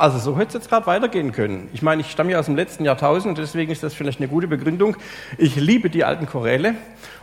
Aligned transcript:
Also 0.00 0.18
so 0.18 0.38
hätte 0.38 0.48
es 0.48 0.54
jetzt 0.54 0.70
gerade 0.70 0.86
weitergehen 0.86 1.30
können. 1.30 1.68
Ich 1.74 1.82
meine, 1.82 2.00
ich 2.00 2.10
stamme 2.10 2.32
ja 2.32 2.38
aus 2.38 2.46
dem 2.46 2.56
letzten 2.56 2.86
Jahrtausend, 2.86 3.36
deswegen 3.36 3.70
ist 3.70 3.82
das 3.82 3.92
vielleicht 3.92 4.18
eine 4.18 4.28
gute 4.28 4.48
Begründung. 4.48 4.96
Ich 5.36 5.56
liebe 5.56 5.90
die 5.90 6.04
alten 6.04 6.24
Choräle 6.24 6.74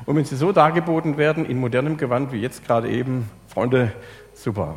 und 0.06 0.16
wenn 0.16 0.26
sie 0.26 0.36
so 0.36 0.52
dargeboten 0.52 1.18
werden 1.18 1.44
in 1.44 1.60
modernem 1.60 1.98
Gewand 1.98 2.32
wie 2.32 2.40
jetzt 2.40 2.68
gerade 2.68 2.88
eben, 2.88 3.32
Freunde, 3.48 3.94
super. 4.36 4.76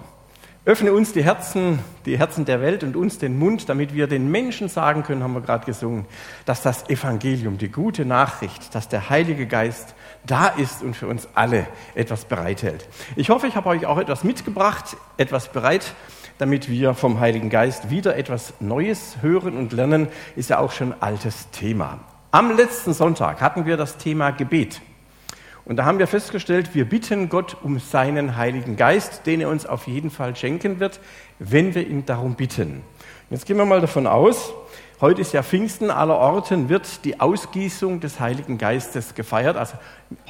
Öffne 0.65 0.95
uns 0.95 1.13
die 1.13 1.23
Herzen, 1.23 1.81
die 2.07 2.19
Herzen 2.19 2.47
der 2.47 2.63
Welt 2.63 2.85
und 2.85 2.97
uns 2.97 3.19
den 3.19 3.39
Mund, 3.39 3.69
damit 3.69 3.93
wir 3.93 4.07
den 4.07 4.31
Menschen 4.31 4.71
sagen 4.71 5.03
können, 5.03 5.23
haben 5.23 5.35
wir 5.35 5.43
gerade 5.43 5.67
gesungen, 5.67 6.07
dass 6.47 6.63
das 6.63 6.89
Evangelium, 6.89 7.59
die 7.59 7.69
gute 7.69 8.07
Nachricht, 8.07 8.75
dass 8.75 8.89
der 8.89 9.11
Heilige 9.11 9.47
Geist 9.47 9.95
da 10.25 10.47
ist 10.47 10.83
und 10.83 10.97
für 10.97 11.07
uns 11.07 11.29
alle 11.35 11.67
etwas 11.95 12.25
bereithält. 12.25 12.89
Ich 13.17 13.29
hoffe, 13.29 13.47
ich 13.47 13.57
habe 13.57 13.69
euch 13.69 13.85
auch 13.85 13.99
etwas 13.99 14.25
mitgebracht, 14.25 14.97
etwas 15.19 15.49
bereit 15.49 15.95
damit 16.41 16.71
wir 16.71 16.95
vom 16.95 17.21
Heiligen 17.21 17.51
Geist 17.51 17.91
wieder 17.91 18.17
etwas 18.17 18.55
Neues 18.61 19.19
hören 19.21 19.59
und 19.59 19.75
lernen, 19.75 20.09
ist 20.37 20.49
ja 20.49 20.59
auch 20.59 20.73
schon 20.73 20.95
altes 21.01 21.51
Thema. 21.51 21.99
Am 22.31 22.57
letzten 22.57 22.95
Sonntag 22.95 23.43
hatten 23.43 23.67
wir 23.67 23.77
das 23.77 23.99
Thema 23.99 24.31
Gebet. 24.31 24.81
Und 25.67 25.77
da 25.77 25.85
haben 25.85 25.99
wir 25.99 26.07
festgestellt, 26.07 26.75
wir 26.75 26.89
bitten 26.89 27.29
Gott 27.29 27.59
um 27.63 27.79
seinen 27.79 28.37
Heiligen 28.39 28.77
Geist, 28.77 29.27
den 29.27 29.43
er 29.43 29.51
uns 29.51 29.67
auf 29.67 29.87
jeden 29.87 30.11
Fall 30.11 30.35
schenken 30.35 30.81
wird, 30.81 31.01
wenn 31.39 31.75
wir 31.75 31.87
ihn 31.87 32.07
darum 32.07 32.37
bitten. 32.37 32.83
Jetzt 33.29 33.45
gehen 33.45 33.59
wir 33.59 33.67
mal 33.67 33.83
davon 33.83 34.07
aus, 34.07 34.55
heute 35.03 35.21
ist 35.21 35.35
ja 35.35 35.43
Pfingsten, 35.43 35.91
aller 35.91 36.17
Orten 36.17 36.71
wird 36.71 37.05
die 37.05 37.21
Ausgießung 37.21 38.01
des 38.01 38.19
Heiligen 38.19 38.57
Geistes 38.57 39.15
gefeiert. 39.15 39.59
Also 39.59 39.75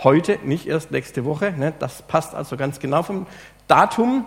heute, 0.02 0.40
nicht 0.42 0.66
erst 0.66 0.90
nächste 0.90 1.24
Woche. 1.24 1.52
Ne? 1.56 1.72
Das 1.78 2.02
passt 2.02 2.34
also 2.34 2.56
ganz 2.56 2.80
genau 2.80 3.04
vom 3.04 3.28
Datum. 3.68 4.26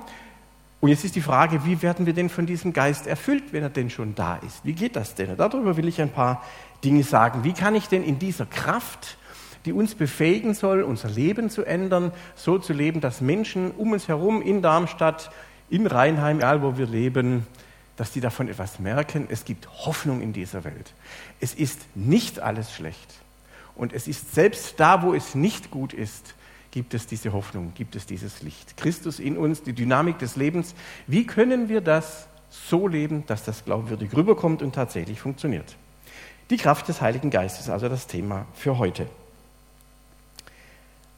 Und 0.84 0.90
jetzt 0.90 1.06
ist 1.06 1.16
die 1.16 1.22
Frage, 1.22 1.64
wie 1.64 1.82
werden 1.82 2.06
wir 2.06 2.12
denn 2.12 2.28
von 2.28 2.46
diesem 2.46 2.74
Geist 2.74 3.08
erfüllt, 3.08 3.54
wenn 3.54 3.64
er 3.64 3.70
denn 3.70 3.90
schon 3.90 4.16
da 4.16 4.36
ist? 4.46 4.66
Wie 4.66 4.74
geht 4.74 4.98
das 4.98 5.16
denn? 5.16 5.38
Darüber 5.38 5.78
will 5.78 5.88
ich 5.88 6.02
ein 6.02 6.10
paar 6.10 6.44
Dinge 6.84 7.04
sagen. 7.04 7.46
Wie 7.46 7.54
kann 7.54 7.74
ich 7.74 7.88
denn 7.88 8.04
in 8.04 8.20
dieser 8.20 8.46
Kraft, 8.46 9.16
die 9.64 9.72
uns 9.72 9.96
befähigen 9.96 10.54
soll, 10.54 10.84
unser 10.84 11.08
Leben 11.08 11.50
zu 11.50 11.64
ändern, 11.64 12.12
so 12.36 12.58
zu 12.58 12.74
leben, 12.74 13.00
dass 13.00 13.22
Menschen 13.22 13.72
um 13.72 13.94
uns 13.94 14.10
herum 14.10 14.42
in 14.42 14.62
Darmstadt, 14.62 15.32
in 15.70 15.88
Rheinheim, 15.88 16.40
egal 16.40 16.62
wo 16.62 16.78
wir 16.78 16.86
leben, 16.86 17.48
dass 17.96 18.12
die 18.12 18.20
davon 18.20 18.50
etwas 18.50 18.78
merken. 18.80 19.28
Es 19.30 19.46
gibt 19.46 19.70
Hoffnung 19.86 20.20
in 20.20 20.34
dieser 20.34 20.66
Welt. 20.66 20.92
Es 21.40 21.54
ist 21.54 21.80
nicht 21.96 22.42
alles 22.42 22.74
schlecht. 22.74 23.22
Und 23.78 23.94
es 23.94 24.10
ist 24.10 24.36
selbst 24.36 24.78
da, 24.82 25.02
wo 25.02 25.14
es 25.14 25.34
nicht 25.34 25.72
gut 25.72 25.94
ist, 25.94 26.36
gibt 26.74 26.96
es 26.96 27.06
diese 27.06 27.34
Hoffnung, 27.34 27.72
gibt 27.76 27.96
es 27.96 28.08
dieses 28.08 28.42
Licht. 28.42 28.78
Christus 28.78 29.20
in 29.20 29.38
uns, 29.38 29.62
die 29.62 29.74
Dynamik 29.74 30.18
des 30.18 30.36
Lebens. 30.36 30.74
Wie 31.06 31.24
können 31.28 31.70
wir 31.70 31.82
das 31.82 32.26
so 32.50 32.88
leben, 32.88 33.24
dass 33.28 33.44
das 33.44 33.64
glaubwürdig 33.64 34.16
rüberkommt 34.18 34.64
und 34.64 34.74
tatsächlich 34.74 35.22
funktioniert? 35.22 35.76
Die 36.50 36.58
Kraft 36.58 36.88
des 36.88 37.00
Heiligen 37.00 37.30
Geistes, 37.30 37.70
also 37.70 37.90
das 37.90 38.08
Thema 38.08 38.48
für 38.56 38.80
heute. 38.80 39.06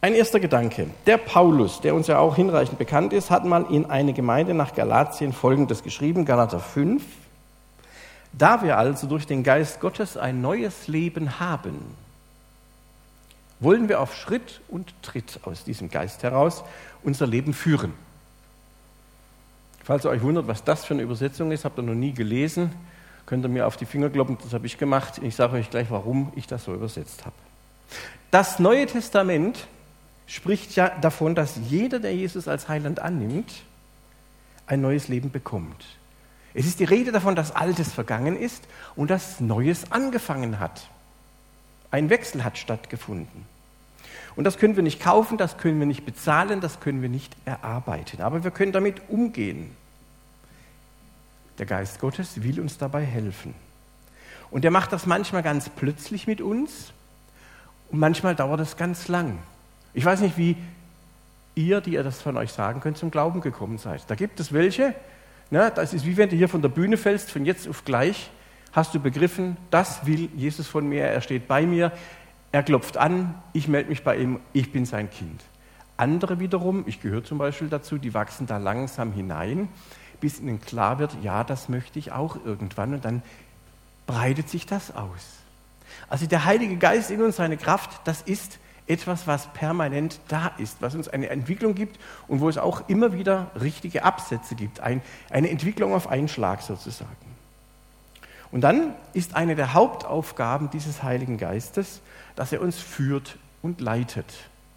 Ein 0.01 0.13
erster 0.13 0.41
Gedanke. 0.41 0.87
Der 1.05 1.17
Paulus, 1.17 1.79
der 1.79 1.95
uns 1.95 2.07
ja 2.07 2.19
auch 2.19 2.35
hinreichend 2.35 2.77
bekannt 2.77 3.13
ist, 3.13 3.31
hat 3.31 3.45
mal 3.45 3.65
in 3.71 3.85
eine 3.85 4.11
Gemeinde 4.11 4.53
nach 4.53 4.75
Galatien 4.75 5.31
Folgendes 5.31 5.83
geschrieben, 5.83 6.25
Galater 6.25 6.59
5. 6.59 7.01
Da 8.33 8.61
wir 8.61 8.77
also 8.77 9.07
durch 9.07 9.25
den 9.25 9.43
Geist 9.43 9.79
Gottes 9.79 10.17
ein 10.17 10.41
neues 10.41 10.89
Leben 10.89 11.39
haben, 11.39 11.79
wollen 13.59 13.89
wir 13.89 14.01
auf 14.01 14.15
Schritt 14.15 14.61
und 14.67 14.93
Tritt 15.01 15.39
aus 15.43 15.63
diesem 15.63 15.89
Geist 15.89 16.23
heraus 16.23 16.63
unser 17.03 17.27
Leben 17.27 17.53
führen. 17.53 17.93
Falls 19.83 20.03
ihr 20.03 20.09
euch 20.09 20.23
wundert, 20.23 20.47
was 20.47 20.63
das 20.63 20.83
für 20.83 20.95
eine 20.95 21.03
Übersetzung 21.03 21.51
ist, 21.51 21.63
habt 21.63 21.77
ihr 21.77 21.83
noch 21.83 21.93
nie 21.93 22.11
gelesen, 22.11 22.71
könnt 23.25 23.45
ihr 23.45 23.49
mir 23.49 23.67
auf 23.67 23.77
die 23.77 23.85
Finger 23.85 24.09
kloppen, 24.09 24.37
das 24.43 24.53
habe 24.53 24.65
ich 24.65 24.77
gemacht. 24.77 25.19
Ich 25.21 25.35
sage 25.35 25.53
euch 25.53 25.69
gleich, 25.69 25.91
warum 25.91 26.31
ich 26.35 26.47
das 26.47 26.63
so 26.63 26.73
übersetzt 26.73 27.25
habe. 27.25 27.35
Das 28.31 28.59
Neue 28.59 28.87
Testament 28.87 29.67
spricht 30.27 30.75
ja 30.75 30.89
davon, 30.89 31.35
dass 31.35 31.59
jeder, 31.69 31.99
der 31.99 32.15
Jesus 32.15 32.47
als 32.47 32.67
Heiland 32.67 32.99
annimmt, 32.99 33.61
ein 34.67 34.81
neues 34.81 35.07
Leben 35.07 35.31
bekommt. 35.31 35.85
Es 36.55 36.65
ist 36.65 36.79
die 36.79 36.85
Rede 36.85 37.11
davon, 37.11 37.35
dass 37.35 37.51
Altes 37.51 37.93
vergangen 37.93 38.35
ist 38.37 38.63
und 38.95 39.09
dass 39.11 39.39
Neues 39.39 39.91
angefangen 39.91 40.59
hat. 40.59 40.87
Ein 41.91 42.09
Wechsel 42.09 42.43
hat 42.43 42.57
stattgefunden. 42.57 43.45
Und 44.35 44.43
das 44.43 44.57
können 44.57 44.75
wir 44.75 44.83
nicht 44.83 45.01
kaufen, 45.01 45.37
das 45.37 45.57
können 45.57 45.79
wir 45.79 45.87
nicht 45.87 46.05
bezahlen, 46.05 46.59
das 46.59 46.79
können 46.79 47.01
wir 47.01 47.09
nicht 47.09 47.35
erarbeiten. 47.45 48.21
Aber 48.21 48.43
wir 48.43 48.51
können 48.51 48.71
damit 48.71 49.01
umgehen. 49.07 49.75
Der 51.57 51.65
Geist 51.65 51.99
Gottes 51.99 52.43
will 52.43 52.59
uns 52.59 52.77
dabei 52.77 53.03
helfen. 53.03 53.53
Und 54.51 54.65
er 54.65 54.71
macht 54.71 54.91
das 54.91 55.05
manchmal 55.05 55.41
ganz 55.41 55.69
plötzlich 55.69 56.27
mit 56.27 56.41
uns 56.41 56.91
und 57.91 57.99
manchmal 57.99 58.35
dauert 58.35 58.59
es 58.59 58.77
ganz 58.77 59.07
lang. 59.07 59.39
Ich 59.93 60.03
weiß 60.03 60.21
nicht, 60.21 60.37
wie 60.37 60.57
ihr, 61.55 61.79
die 61.81 61.93
ihr 61.93 62.03
das 62.03 62.21
von 62.21 62.35
euch 62.37 62.51
sagen 62.51 62.81
könnt, 62.81 62.97
zum 62.97 63.11
Glauben 63.11 63.41
gekommen 63.41 63.77
seid. 63.77 64.03
Da 64.07 64.15
gibt 64.15 64.39
es 64.39 64.51
welche, 64.51 64.93
ne, 65.49 65.71
das 65.73 65.93
ist 65.93 66.05
wie 66.05 66.17
wenn 66.17 66.29
du 66.29 66.35
hier 66.35 66.49
von 66.49 66.61
der 66.61 66.69
Bühne 66.69 66.97
fällst, 66.97 67.31
von 67.31 67.45
jetzt 67.45 67.67
auf 67.67 67.85
gleich 67.85 68.29
hast 68.73 68.93
du 68.93 68.99
begriffen, 68.99 69.55
das 69.71 70.05
will 70.05 70.29
Jesus 70.35 70.67
von 70.67 70.87
mir, 70.87 71.05
er 71.05 71.21
steht 71.21 71.47
bei 71.47 71.65
mir, 71.65 71.93
er 72.55 72.63
klopft 72.63 72.95
an, 72.95 73.35
ich 73.51 73.67
melde 73.67 73.89
mich 73.89 74.05
bei 74.05 74.15
ihm, 74.15 74.39
ich 74.53 74.71
bin 74.71 74.85
sein 74.85 75.09
Kind. 75.09 75.41
Andere 75.97 76.39
wiederum, 76.39 76.85
ich 76.87 77.01
gehöre 77.01 77.21
zum 77.21 77.37
Beispiel 77.37 77.67
dazu, 77.67 77.97
die 77.97 78.13
wachsen 78.13 78.47
da 78.47 78.55
langsam 78.55 79.11
hinein, 79.11 79.67
bis 80.21 80.39
ihnen 80.39 80.61
klar 80.61 80.97
wird, 80.97 81.17
ja, 81.21 81.43
das 81.43 81.67
möchte 81.67 81.99
ich 81.99 82.13
auch 82.13 82.37
irgendwann 82.45 82.93
und 82.93 83.03
dann 83.03 83.23
breitet 84.07 84.47
sich 84.47 84.65
das 84.65 84.95
aus. 84.95 85.39
Also 86.07 86.27
der 86.27 86.45
Heilige 86.45 86.77
Geist 86.77 87.11
in 87.11 87.21
uns, 87.21 87.35
seine 87.35 87.57
Kraft, 87.57 87.99
das 88.05 88.21
ist 88.21 88.57
etwas, 88.87 89.27
was 89.27 89.51
permanent 89.51 90.21
da 90.29 90.53
ist, 90.57 90.77
was 90.79 90.95
uns 90.95 91.09
eine 91.09 91.27
Entwicklung 91.27 91.75
gibt 91.75 91.99
und 92.29 92.39
wo 92.39 92.47
es 92.47 92.57
auch 92.57 92.87
immer 92.87 93.11
wieder 93.11 93.51
richtige 93.59 94.05
Absätze 94.05 94.55
gibt, 94.55 94.79
ein, 94.79 95.01
eine 95.29 95.49
Entwicklung 95.49 95.93
auf 95.93 96.07
einen 96.07 96.29
Schlag 96.29 96.61
sozusagen. 96.61 97.34
Und 98.51 98.61
dann 98.61 98.93
ist 99.13 99.35
eine 99.35 99.55
der 99.55 99.73
Hauptaufgaben 99.73 100.69
dieses 100.69 101.03
Heiligen 101.03 101.37
Geistes, 101.37 102.01
dass 102.35 102.51
er 102.51 102.61
uns 102.61 102.79
führt 102.79 103.37
und 103.61 103.81
leitet, 103.81 104.25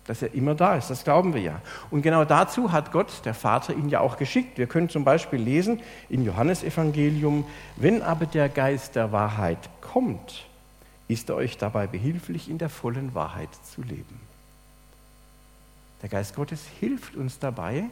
dass 0.07 0.23
er 0.23 0.33
immer 0.35 0.55
da 0.55 0.77
ist, 0.77 0.89
das 0.89 1.05
glauben 1.05 1.35
wir 1.35 1.41
ja. 1.41 1.61
Und 1.91 2.03
genau 2.03 2.25
dazu 2.25 2.73
hat 2.73 2.93
Gott, 2.93 3.25
der 3.25 3.35
Vater, 3.35 3.75
ihn 3.75 3.89
ja 3.89 4.01
auch 4.01 4.17
geschickt. 4.17 4.57
Wir 4.57 4.67
können 4.67 4.89
zum 4.89 5.05
Beispiel 5.05 5.39
lesen 5.39 5.81
im 6.09 6.25
Johannesevangelium, 6.25 7.45
wenn 7.77 8.03
aber 8.03 8.27
der 8.27 8.49
Geist 8.49 8.97
der 8.97 9.13
Wahrheit 9.13 9.59
kommt, 9.81 10.47
ist 11.09 11.29
er 11.29 11.37
euch 11.37 11.59
dabei 11.59 11.87
behilflich, 11.87 12.49
in 12.49 12.59
der 12.59 12.69
vollen 12.69 13.15
Wahrheit 13.15 13.51
zu 13.75 13.83
leben. 13.83 14.21
Der 16.03 16.09
Geist 16.09 16.35
Gottes 16.35 16.63
hilft 16.81 17.17
uns 17.17 17.39
dabei, 17.39 17.85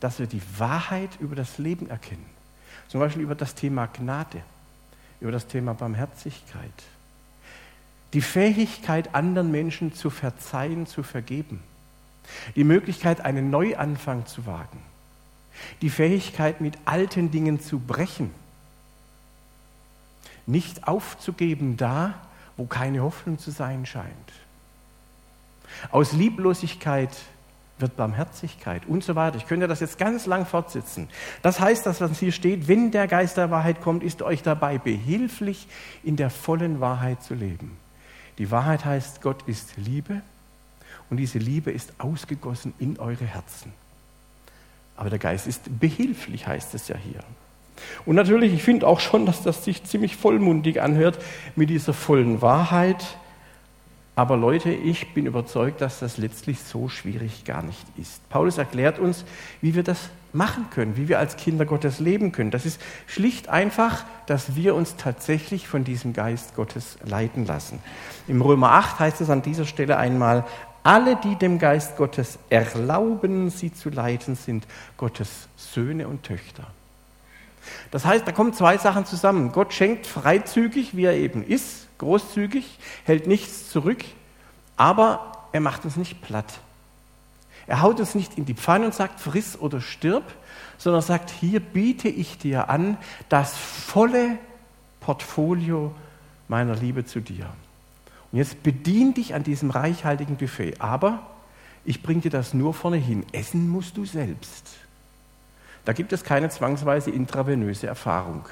dass 0.00 0.18
wir 0.18 0.26
die 0.26 0.42
Wahrheit 0.58 1.10
über 1.20 1.36
das 1.36 1.58
Leben 1.58 1.88
erkennen. 1.88 2.26
Zum 2.88 3.00
Beispiel 3.00 3.22
über 3.22 3.34
das 3.34 3.54
Thema 3.54 3.86
Gnade 3.86 4.42
über 5.20 5.32
das 5.32 5.46
Thema 5.46 5.74
Barmherzigkeit. 5.74 6.72
Die 8.12 8.22
Fähigkeit, 8.22 9.14
anderen 9.14 9.50
Menschen 9.50 9.92
zu 9.92 10.10
verzeihen, 10.10 10.86
zu 10.86 11.02
vergeben. 11.02 11.62
Die 12.56 12.64
Möglichkeit, 12.64 13.20
einen 13.20 13.50
Neuanfang 13.50 14.26
zu 14.26 14.46
wagen. 14.46 14.80
Die 15.82 15.90
Fähigkeit, 15.90 16.60
mit 16.60 16.78
alten 16.84 17.30
Dingen 17.30 17.60
zu 17.60 17.78
brechen. 17.78 18.30
Nicht 20.46 20.88
aufzugeben 20.88 21.76
da, 21.76 22.14
wo 22.56 22.66
keine 22.66 23.02
Hoffnung 23.02 23.38
zu 23.38 23.50
sein 23.50 23.84
scheint. 23.86 24.32
Aus 25.90 26.12
Lieblosigkeit 26.12 27.14
wird 27.80 27.96
Barmherzigkeit 27.96 28.82
und 28.86 29.04
so 29.04 29.14
weiter. 29.14 29.36
Ich 29.36 29.46
könnte 29.46 29.68
das 29.68 29.80
jetzt 29.80 29.98
ganz 29.98 30.26
lang 30.26 30.46
fortsetzen. 30.46 31.08
Das 31.42 31.60
heißt, 31.60 31.86
dass 31.86 32.00
was 32.00 32.18
hier 32.18 32.32
steht, 32.32 32.68
wenn 32.68 32.90
der 32.90 33.06
Geist 33.06 33.36
der 33.36 33.50
Wahrheit 33.50 33.80
kommt, 33.80 34.02
ist 34.02 34.22
euch 34.22 34.42
dabei 34.42 34.78
behilflich, 34.78 35.66
in 36.02 36.16
der 36.16 36.30
vollen 36.30 36.80
Wahrheit 36.80 37.22
zu 37.22 37.34
leben. 37.34 37.76
Die 38.38 38.50
Wahrheit 38.50 38.84
heißt, 38.84 39.20
Gott 39.20 39.42
ist 39.46 39.76
Liebe 39.76 40.22
und 41.10 41.16
diese 41.16 41.38
Liebe 41.38 41.70
ist 41.70 41.92
ausgegossen 41.98 42.74
in 42.78 42.98
eure 42.98 43.24
Herzen. 43.24 43.72
Aber 44.96 45.10
der 45.10 45.18
Geist 45.18 45.46
ist 45.46 45.80
behilflich, 45.80 46.46
heißt 46.46 46.74
es 46.74 46.88
ja 46.88 46.96
hier. 46.96 47.20
Und 48.04 48.16
natürlich, 48.16 48.52
ich 48.52 48.62
finde 48.62 48.86
auch 48.86 49.00
schon, 49.00 49.26
dass 49.26 49.42
das 49.42 49.64
sich 49.64 49.84
ziemlich 49.84 50.16
vollmundig 50.16 50.80
anhört 50.80 51.18
mit 51.54 51.70
dieser 51.70 51.92
vollen 51.92 52.42
Wahrheit 52.42 53.04
aber 54.18 54.36
Leute, 54.36 54.70
ich 54.70 55.14
bin 55.14 55.26
überzeugt, 55.26 55.80
dass 55.80 56.00
das 56.00 56.18
letztlich 56.18 56.58
so 56.58 56.88
schwierig 56.88 57.44
gar 57.44 57.62
nicht 57.62 57.86
ist. 57.96 58.28
Paulus 58.30 58.58
erklärt 58.58 58.98
uns, 58.98 59.24
wie 59.60 59.76
wir 59.76 59.84
das 59.84 60.10
machen 60.32 60.66
können, 60.70 60.96
wie 60.96 61.06
wir 61.06 61.20
als 61.20 61.36
Kinder 61.36 61.64
Gottes 61.64 62.00
leben 62.00 62.32
können. 62.32 62.50
Das 62.50 62.66
ist 62.66 62.80
schlicht 63.06 63.48
einfach, 63.48 64.04
dass 64.26 64.56
wir 64.56 64.74
uns 64.74 64.96
tatsächlich 64.96 65.68
von 65.68 65.84
diesem 65.84 66.14
Geist 66.14 66.56
Gottes 66.56 66.98
leiten 67.04 67.46
lassen. 67.46 67.78
Im 68.26 68.42
Römer 68.42 68.72
8 68.72 68.98
heißt 68.98 69.20
es 69.20 69.30
an 69.30 69.42
dieser 69.42 69.66
Stelle 69.66 69.98
einmal, 69.98 70.44
alle, 70.82 71.14
die 71.14 71.36
dem 71.36 71.60
Geist 71.60 71.96
Gottes 71.96 72.40
erlauben, 72.50 73.50
sie 73.50 73.72
zu 73.72 73.88
leiten, 73.88 74.34
sind 74.34 74.66
Gottes 74.96 75.46
Söhne 75.54 76.08
und 76.08 76.24
Töchter. 76.24 76.66
Das 77.92 78.04
heißt, 78.04 78.26
da 78.26 78.32
kommen 78.32 78.52
zwei 78.52 78.78
Sachen 78.78 79.06
zusammen. 79.06 79.52
Gott 79.52 79.72
schenkt 79.72 80.08
freizügig, 80.08 80.96
wie 80.96 81.04
er 81.04 81.14
eben 81.14 81.44
ist, 81.44 81.87
großzügig, 81.98 82.78
hält 83.04 83.26
nichts 83.26 83.70
zurück, 83.70 84.04
aber 84.76 85.48
er 85.52 85.60
macht 85.60 85.84
uns 85.84 85.96
nicht 85.96 86.22
platt. 86.22 86.60
Er 87.66 87.82
haut 87.82 88.00
uns 88.00 88.14
nicht 88.14 88.38
in 88.38 88.46
die 88.46 88.54
Pfanne 88.54 88.86
und 88.86 88.94
sagt, 88.94 89.20
friss 89.20 89.58
oder 89.58 89.80
stirb, 89.80 90.24
sondern 90.78 91.02
sagt, 91.02 91.30
hier 91.30 91.60
biete 91.60 92.08
ich 92.08 92.38
dir 92.38 92.70
an 92.70 92.96
das 93.28 93.56
volle 93.56 94.38
Portfolio 95.00 95.94
meiner 96.48 96.74
Liebe 96.74 97.04
zu 97.04 97.20
dir. 97.20 97.46
Und 98.32 98.38
jetzt 98.38 98.62
bedien 98.62 99.14
dich 99.14 99.34
an 99.34 99.42
diesem 99.42 99.70
reichhaltigen 99.70 100.36
Buffet. 100.36 100.80
Aber 100.80 101.26
ich 101.84 102.02
bringe 102.02 102.22
dir 102.22 102.30
das 102.30 102.54
nur 102.54 102.74
vorne 102.74 102.96
hin. 102.96 103.24
Essen 103.32 103.68
musst 103.68 103.96
du 103.96 104.04
selbst. 104.04 104.66
Da 105.84 105.92
gibt 105.92 106.12
es 106.12 106.24
keine 106.24 106.50
zwangsweise 106.50 107.10
intravenöse 107.10 107.86
Erfahrung. 107.86 108.44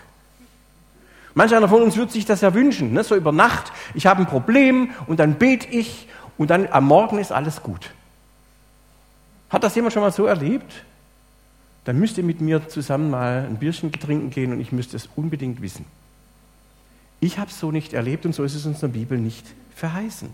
Manch 1.36 1.54
einer 1.54 1.68
von 1.68 1.82
uns 1.82 1.98
würde 1.98 2.10
sich 2.10 2.24
das 2.24 2.40
ja 2.40 2.54
wünschen, 2.54 2.94
ne? 2.94 3.04
so 3.04 3.14
über 3.14 3.30
Nacht. 3.30 3.70
Ich 3.92 4.06
habe 4.06 4.22
ein 4.22 4.26
Problem 4.26 4.92
und 5.06 5.20
dann 5.20 5.34
bete 5.34 5.68
ich 5.68 6.08
und 6.38 6.48
dann 6.48 6.66
am 6.70 6.86
Morgen 6.86 7.18
ist 7.18 7.30
alles 7.30 7.62
gut. 7.62 7.90
Hat 9.50 9.62
das 9.62 9.74
jemand 9.74 9.92
schon 9.92 10.00
mal 10.00 10.10
so 10.10 10.24
erlebt? 10.24 10.84
Dann 11.84 11.98
müsst 11.98 12.16
ihr 12.16 12.24
mit 12.24 12.40
mir 12.40 12.66
zusammen 12.70 13.10
mal 13.10 13.44
ein 13.46 13.58
Bierchen 13.58 13.92
trinken 13.92 14.30
gehen 14.30 14.50
und 14.50 14.60
ich 14.60 14.72
müsste 14.72 14.96
es 14.96 15.10
unbedingt 15.14 15.60
wissen. 15.60 15.84
Ich 17.20 17.38
habe 17.38 17.50
es 17.50 17.60
so 17.60 17.70
nicht 17.70 17.92
erlebt 17.92 18.24
und 18.24 18.34
so 18.34 18.42
ist 18.42 18.54
es 18.54 18.64
uns 18.64 18.82
in 18.82 18.92
der 18.92 18.98
Bibel 18.98 19.18
nicht 19.18 19.46
verheißen. 19.74 20.30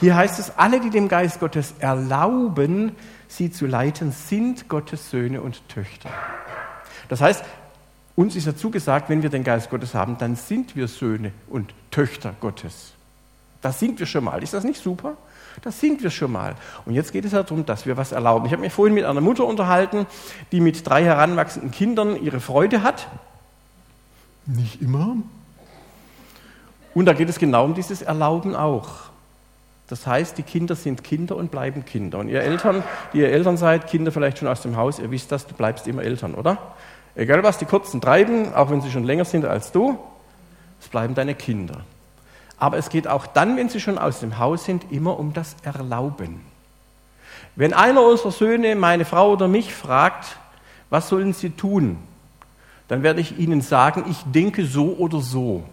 Hier 0.00 0.16
heißt 0.16 0.38
es, 0.38 0.56
alle, 0.56 0.80
die 0.80 0.88
dem 0.88 1.08
Geist 1.08 1.38
Gottes 1.38 1.74
erlauben, 1.80 2.92
sie 3.28 3.50
zu 3.50 3.66
leiten, 3.66 4.12
sind 4.12 4.70
Gottes 4.70 5.10
Söhne 5.10 5.42
und 5.42 5.68
Töchter. 5.68 6.08
Das 7.10 7.20
heißt, 7.20 7.44
uns 8.18 8.34
ist 8.34 8.46
ja 8.46 8.56
zugesagt, 8.56 9.08
wenn 9.08 9.22
wir 9.22 9.30
den 9.30 9.44
Geist 9.44 9.70
Gottes 9.70 9.94
haben, 9.94 10.18
dann 10.18 10.34
sind 10.34 10.74
wir 10.74 10.88
Söhne 10.88 11.30
und 11.48 11.72
Töchter 11.92 12.34
Gottes. 12.40 12.90
Das 13.62 13.78
sind 13.78 14.00
wir 14.00 14.06
schon 14.06 14.24
mal. 14.24 14.42
Ist 14.42 14.54
das 14.54 14.64
nicht 14.64 14.82
super? 14.82 15.16
Das 15.62 15.78
sind 15.78 16.02
wir 16.02 16.10
schon 16.10 16.32
mal. 16.32 16.56
Und 16.84 16.94
jetzt 16.94 17.12
geht 17.12 17.24
es 17.24 17.30
ja 17.30 17.44
darum, 17.44 17.64
dass 17.64 17.86
wir 17.86 17.96
was 17.96 18.10
erlauben. 18.10 18.46
Ich 18.46 18.52
habe 18.52 18.62
mich 18.62 18.72
vorhin 18.72 18.92
mit 18.92 19.04
einer 19.04 19.20
Mutter 19.20 19.44
unterhalten, 19.44 20.04
die 20.50 20.60
mit 20.60 20.84
drei 20.84 21.04
heranwachsenden 21.04 21.70
Kindern 21.70 22.20
ihre 22.20 22.40
Freude 22.40 22.82
hat. 22.82 23.06
Nicht 24.46 24.82
immer. 24.82 25.16
Und 26.94 27.06
da 27.06 27.12
geht 27.12 27.28
es 27.28 27.38
genau 27.38 27.64
um 27.66 27.74
dieses 27.74 28.02
Erlauben 28.02 28.56
auch. 28.56 28.88
Das 29.86 30.08
heißt, 30.08 30.36
die 30.36 30.42
Kinder 30.42 30.74
sind 30.74 31.04
Kinder 31.04 31.36
und 31.36 31.52
bleiben 31.52 31.84
Kinder. 31.84 32.18
Und 32.18 32.28
ihr 32.28 32.42
Eltern, 32.42 32.82
die 33.12 33.18
ihr 33.18 33.30
Eltern 33.30 33.56
seid, 33.56 33.86
Kinder 33.86 34.10
vielleicht 34.10 34.38
schon 34.38 34.48
aus 34.48 34.62
dem 34.62 34.76
Haus, 34.76 34.98
ihr 34.98 35.12
wisst 35.12 35.30
das, 35.30 35.46
du 35.46 35.54
bleibst 35.54 35.86
immer 35.86 36.02
Eltern, 36.02 36.34
oder? 36.34 36.58
Egal 37.14 37.42
was 37.42 37.58
die 37.58 37.64
Kurzen 37.64 38.00
treiben, 38.00 38.54
auch 38.54 38.70
wenn 38.70 38.80
sie 38.80 38.90
schon 38.90 39.04
länger 39.04 39.24
sind 39.24 39.44
als 39.44 39.72
du, 39.72 39.98
es 40.80 40.88
bleiben 40.88 41.14
deine 41.14 41.34
Kinder. 41.34 41.80
Aber 42.58 42.76
es 42.76 42.88
geht 42.88 43.06
auch 43.06 43.26
dann, 43.26 43.56
wenn 43.56 43.68
sie 43.68 43.80
schon 43.80 43.98
aus 43.98 44.20
dem 44.20 44.38
Haus 44.38 44.64
sind, 44.64 44.90
immer 44.90 45.18
um 45.18 45.32
das 45.32 45.56
Erlauben. 45.62 46.40
Wenn 47.56 47.72
einer 47.72 48.02
unserer 48.02 48.30
Söhne 48.30 48.76
meine 48.76 49.04
Frau 49.04 49.32
oder 49.32 49.48
mich 49.48 49.74
fragt, 49.74 50.36
was 50.90 51.08
sollen 51.08 51.32
sie 51.32 51.50
tun, 51.50 51.98
dann 52.88 53.02
werde 53.02 53.20
ich 53.20 53.38
ihnen 53.38 53.60
sagen, 53.60 54.04
ich 54.08 54.18
denke 54.32 54.64
so 54.64 54.94
oder 54.96 55.20
so. 55.20 55.64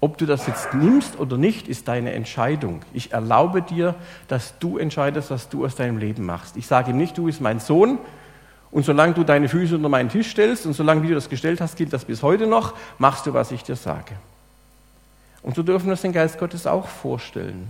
Ob 0.00 0.18
du 0.18 0.26
das 0.26 0.46
jetzt 0.46 0.74
nimmst 0.74 1.18
oder 1.18 1.36
nicht, 1.36 1.68
ist 1.68 1.88
deine 1.88 2.12
Entscheidung. 2.12 2.82
Ich 2.92 3.12
erlaube 3.12 3.62
dir, 3.62 3.94
dass 4.28 4.58
du 4.58 4.78
entscheidest, 4.78 5.30
was 5.30 5.48
du 5.48 5.64
aus 5.64 5.74
deinem 5.74 5.98
Leben 5.98 6.24
machst. 6.24 6.56
Ich 6.56 6.66
sage 6.66 6.90
ihm 6.90 6.98
nicht, 6.98 7.16
du 7.18 7.24
bist 7.24 7.40
mein 7.40 7.60
Sohn 7.60 7.98
und 8.70 8.84
solange 8.84 9.14
du 9.14 9.24
deine 9.24 9.48
Füße 9.48 9.76
unter 9.76 9.88
meinen 9.88 10.08
Tisch 10.08 10.30
stellst 10.30 10.66
und 10.66 10.72
solange 10.72 11.02
wie 11.02 11.08
du 11.08 11.14
das 11.14 11.28
gestellt 11.28 11.60
hast, 11.60 11.76
gilt 11.76 11.92
das 11.92 12.04
bis 12.04 12.22
heute 12.22 12.46
noch, 12.46 12.74
machst 12.98 13.26
du, 13.26 13.34
was 13.34 13.50
ich 13.52 13.62
dir 13.62 13.76
sage. 13.76 14.14
Und 15.42 15.54
so 15.54 15.62
dürfen 15.62 15.86
wir 15.86 15.92
uns 15.92 16.02
den 16.02 16.12
Geist 16.12 16.38
Gottes 16.38 16.66
auch 16.66 16.88
vorstellen. 16.88 17.68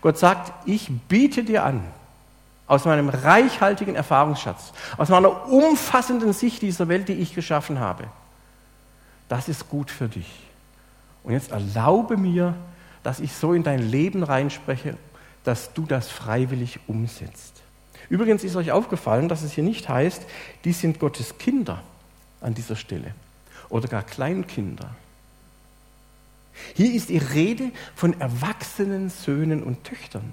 Gott 0.00 0.18
sagt, 0.18 0.52
ich 0.66 0.90
biete 1.08 1.44
dir 1.44 1.64
an, 1.64 1.82
aus 2.66 2.84
meinem 2.84 3.08
reichhaltigen 3.08 3.94
Erfahrungsschatz, 3.94 4.72
aus 4.96 5.08
meiner 5.08 5.48
umfassenden 5.48 6.32
Sicht 6.32 6.62
dieser 6.62 6.88
Welt, 6.88 7.08
die 7.08 7.14
ich 7.14 7.34
geschaffen 7.34 7.80
habe. 7.80 8.04
Das 9.28 9.48
ist 9.48 9.68
gut 9.68 9.90
für 9.90 10.08
dich. 10.08 10.42
Und 11.22 11.32
jetzt 11.32 11.52
erlaube 11.52 12.16
mir, 12.16 12.54
dass 13.02 13.20
ich 13.20 13.32
so 13.34 13.52
in 13.52 13.62
dein 13.62 13.78
Leben 13.78 14.22
reinspreche, 14.22 14.96
dass 15.44 15.72
du 15.74 15.84
das 15.86 16.08
freiwillig 16.08 16.80
umsetzt. 16.86 17.61
Übrigens 18.12 18.44
ist 18.44 18.56
euch 18.56 18.72
aufgefallen, 18.72 19.30
dass 19.30 19.42
es 19.42 19.52
hier 19.52 19.64
nicht 19.64 19.88
heißt, 19.88 20.26
die 20.66 20.72
sind 20.72 20.98
Gottes 20.98 21.38
Kinder 21.38 21.82
an 22.42 22.52
dieser 22.52 22.76
Stelle 22.76 23.14
oder 23.70 23.88
gar 23.88 24.02
Kleinkinder. 24.02 24.90
Hier 26.74 26.92
ist 26.92 27.08
die 27.08 27.16
Rede 27.16 27.70
von 27.94 28.20
erwachsenen 28.20 29.08
Söhnen 29.08 29.62
und 29.62 29.84
Töchtern. 29.84 30.30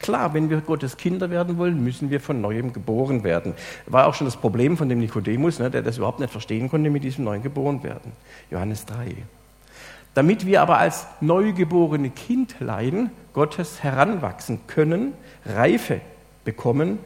Klar, 0.00 0.34
wenn 0.34 0.50
wir 0.50 0.60
Gottes 0.60 0.98
Kinder 0.98 1.30
werden 1.30 1.56
wollen, 1.56 1.82
müssen 1.82 2.10
wir 2.10 2.20
von 2.20 2.42
neuem 2.42 2.74
geboren 2.74 3.24
werden. 3.24 3.54
War 3.86 4.06
auch 4.06 4.12
schon 4.12 4.26
das 4.26 4.36
Problem 4.36 4.76
von 4.76 4.90
dem 4.90 4.98
Nikodemus, 4.98 5.58
ne, 5.58 5.70
der 5.70 5.80
das 5.80 5.96
überhaupt 5.96 6.20
nicht 6.20 6.30
verstehen 6.30 6.68
konnte 6.68 6.90
mit 6.90 7.04
diesem 7.04 7.24
neuen 7.24 7.42
geboren 7.42 7.82
werden. 7.82 8.12
Johannes 8.50 8.84
3. 8.84 9.16
Damit 10.12 10.44
wir 10.44 10.60
aber 10.60 10.76
als 10.76 11.06
neugeborene 11.22 12.10
Kindlein 12.10 13.12
Gottes 13.32 13.82
heranwachsen 13.82 14.66
können, 14.66 15.14
Reife 15.46 16.02
bekommen, 16.44 16.98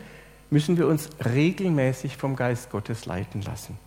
müssen 0.51 0.77
wir 0.77 0.87
uns 0.87 1.09
regelmäßig 1.25 2.17
vom 2.17 2.37
Geist 2.37 2.71
Gottes 2.71 3.07
leiten 3.07 3.43
lassen. 3.43 3.79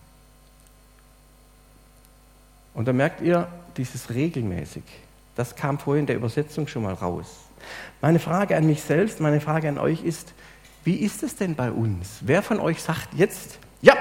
Und 2.74 2.88
da 2.88 2.94
merkt 2.94 3.21
ihr, 3.21 3.48
dieses 3.77 4.09
regelmäßig, 4.09 4.83
das 5.36 5.56
kam 5.56 5.80
vorhin 5.80 6.01
in 6.01 6.07
der 6.07 6.15
Übersetzung 6.15 6.68
schon 6.68 6.83
mal 6.83 6.94
raus. 6.94 7.27
Meine 8.01 8.19
Frage 8.19 8.56
an 8.56 8.65
mich 8.65 8.81
selbst, 8.81 9.19
meine 9.19 9.42
Frage 9.42 9.69
an 9.69 9.77
euch 9.77 10.03
ist, 10.03 10.33
wie 10.83 10.95
ist 10.95 11.24
es 11.24 11.36
denn 11.36 11.56
bei 11.56 11.71
uns? 11.71 12.19
Wer 12.21 12.42
von 12.42 12.59
euch 12.59 12.81
sagt 12.81 13.13
jetzt, 13.13 13.59
ja, 13.81 13.94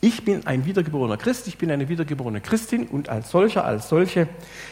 ich 0.00 0.24
bin 0.24 0.46
ein 0.46 0.66
wiedergeborener 0.66 1.16
Christ, 1.16 1.46
ich 1.46 1.58
bin 1.58 1.70
eine 1.70 1.88
wiedergeborene 1.88 2.40
Christin 2.40 2.86
und 2.86 3.08
als 3.08 3.30
solcher, 3.30 3.64
als 3.64 3.88
solche 3.88 4.28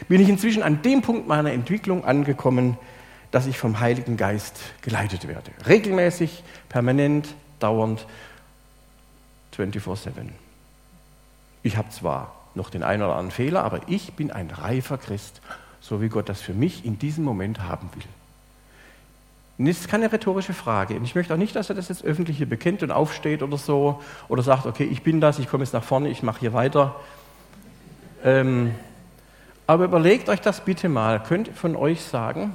bin 0.08 0.20
ich 0.20 0.28
inzwischen 0.28 0.62
an 0.62 0.82
dem 0.82 1.02
Punkt 1.02 1.28
meiner 1.28 1.52
Entwicklung 1.52 2.04
angekommen, 2.04 2.76
dass 3.32 3.46
ich 3.46 3.58
vom 3.58 3.80
Heiligen 3.80 4.16
Geist 4.16 4.60
geleitet 4.82 5.26
werde. 5.26 5.50
Regelmäßig, 5.66 6.44
permanent, 6.68 7.34
dauernd, 7.58 8.06
24-7. 9.56 10.28
Ich 11.62 11.76
habe 11.76 11.90
zwar 11.90 12.34
noch 12.54 12.70
den 12.70 12.82
einen 12.82 13.02
oder 13.02 13.16
anderen 13.16 13.30
Fehler, 13.30 13.64
aber 13.64 13.80
ich 13.88 14.12
bin 14.12 14.30
ein 14.30 14.50
reifer 14.50 14.98
Christ, 14.98 15.40
so 15.80 16.00
wie 16.00 16.08
Gott 16.08 16.28
das 16.28 16.40
für 16.40 16.54
mich 16.54 16.84
in 16.84 16.98
diesem 16.98 17.24
Moment 17.24 17.62
haben 17.62 17.90
will. 17.94 18.04
Und 19.58 19.66
das 19.66 19.80
ist 19.80 19.88
keine 19.88 20.10
rhetorische 20.10 20.54
Frage. 20.54 20.94
Und 20.94 21.04
ich 21.04 21.14
möchte 21.14 21.32
auch 21.32 21.38
nicht, 21.38 21.54
dass 21.56 21.68
er 21.68 21.74
das 21.74 21.88
jetzt 21.88 22.04
öffentlich 22.04 22.36
hier 22.36 22.48
bekennt 22.48 22.82
und 22.82 22.90
aufsteht 22.90 23.42
oder 23.42 23.56
so 23.56 24.02
oder 24.28 24.42
sagt, 24.42 24.66
okay, 24.66 24.84
ich 24.84 25.02
bin 25.02 25.20
das, 25.20 25.38
ich 25.38 25.48
komme 25.48 25.64
jetzt 25.64 25.72
nach 25.72 25.84
vorne, 25.84 26.08
ich 26.08 26.22
mache 26.22 26.40
hier 26.40 26.52
weiter. 26.52 26.96
Ähm, 28.24 28.74
aber 29.66 29.84
überlegt 29.84 30.28
euch 30.28 30.40
das 30.40 30.64
bitte 30.64 30.88
mal. 30.88 31.22
Könnt 31.22 31.48
von 31.48 31.76
euch 31.76 32.02
sagen, 32.02 32.52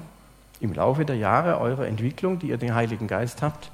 im 0.61 0.73
Laufe 0.73 1.05
der 1.05 1.15
Jahre 1.15 1.59
eurer 1.59 1.87
Entwicklung, 1.87 2.39
die 2.39 2.49
ihr 2.49 2.57
den 2.57 2.75
Heiligen 2.75 3.07
Geist 3.07 3.41
habt, 3.41 3.71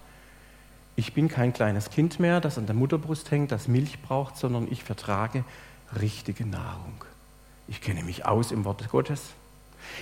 ich 0.95 1.13
bin 1.13 1.27
kein 1.27 1.53
kleines 1.53 1.89
Kind 1.89 2.19
mehr, 2.19 2.39
das 2.39 2.57
an 2.57 2.67
der 2.67 2.75
Mutterbrust 2.75 3.31
hängt, 3.31 3.51
das 3.51 3.67
Milch 3.67 4.01
braucht, 4.01 4.37
sondern 4.37 4.67
ich 4.69 4.83
vertrage 4.83 5.43
richtige 5.99 6.45
Nahrung. 6.45 7.03
Ich 7.67 7.81
kenne 7.81 8.03
mich 8.03 8.25
aus 8.25 8.51
im 8.51 8.63
Wort 8.63 8.87
Gottes. 8.89 9.21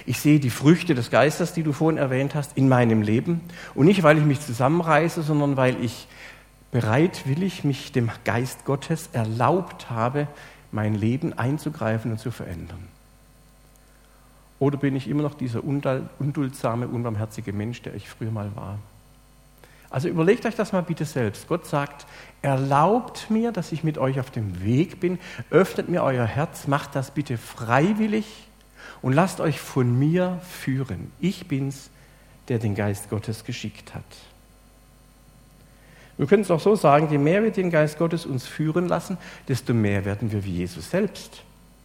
Ich 0.06 0.20
sehe 0.20 0.40
die 0.40 0.50
Früchte 0.50 0.94
des 0.94 1.10
Geistes, 1.10 1.54
die 1.54 1.64
du 1.64 1.72
vorhin 1.72 1.98
erwähnt 1.98 2.36
hast, 2.36 2.58
in 2.58 2.68
meinem 2.68 3.02
Leben. 3.02 3.42
Und 3.74 3.86
nicht, 3.86 4.04
weil 4.04 4.18
ich 4.18 4.26
mich 4.26 4.42
zusammenreiße, 4.42 5.24
sondern 5.24 5.58
weil 5.58 5.82
ich 5.84 6.08
bereitwillig 6.72 7.64
mich 7.64 7.92
dem 7.92 8.10
Geist 8.26 8.66
Gottes 8.66 9.10
erlaubt 9.14 9.90
habe, 9.90 10.28
mein 10.72 10.96
Leben 10.96 11.34
einzugreifen 11.34 12.12
und 12.12 12.20
zu 12.20 12.32
verändern. 12.32 12.88
Oder 14.62 14.77
bin 14.77 14.96
ich 14.96 15.08
immer 15.08 15.24
noch 15.24 15.34
dieser 15.34 15.63
unduldsame, 15.63 16.88
unbarmherzige 16.88 17.51
Mensch, 17.51 17.82
der 17.82 17.96
ich 17.96 18.08
früher 18.08 18.30
mal 18.30 18.56
war? 18.56 18.77
Also 19.89 20.08
überlegt 20.08 20.46
euch 20.46 20.53
das 20.53 20.72
mal 20.72 20.84
bitte 20.84 21.03
selbst. 21.03 21.48
Gott 21.48 21.65
sagt, 21.65 22.06
erlaubt 22.44 23.32
mir, 23.32 23.51
dass 23.51 23.72
ich 23.72 23.84
mit 23.84 23.98
euch 23.98 24.20
auf 24.20 24.30
dem 24.30 24.63
Weg 24.63 25.00
bin, 25.00 25.18
öffnet 25.50 25.89
mir 25.89 26.03
euer 26.03 26.27
Herz, 26.27 26.68
macht 26.68 26.96
das 26.96 27.10
bitte 27.10 27.39
freiwillig 27.39 28.27
und 29.01 29.13
lasst 29.13 29.39
euch 29.41 29.60
von 29.60 29.98
mir 29.98 30.39
führen. 30.48 31.12
Ich 31.20 31.48
bin's, 31.48 31.89
der 32.48 32.60
den 32.60 32.75
Geist 32.75 33.10
Gottes 33.10 33.44
geschickt 33.44 33.96
hat. 33.96 34.03
Wir 36.20 36.27
können 36.27 36.44
es 36.44 36.51
auch 36.51 36.60
so 36.60 36.75
sagen, 36.75 37.08
je 37.10 37.18
mehr 37.18 37.41
wir 37.41 37.50
den 37.50 37.72
Geist 37.72 37.98
Gottes 37.98 38.27
uns 38.27 38.46
führen 38.46 38.88
lassen, 38.88 39.18
desto 39.48 39.74
mehr 39.74 40.06
werden 40.06 40.32
wir 40.32 40.46
wie 40.46 40.58
Jesus 40.58 40.91
selbst. 40.91 41.41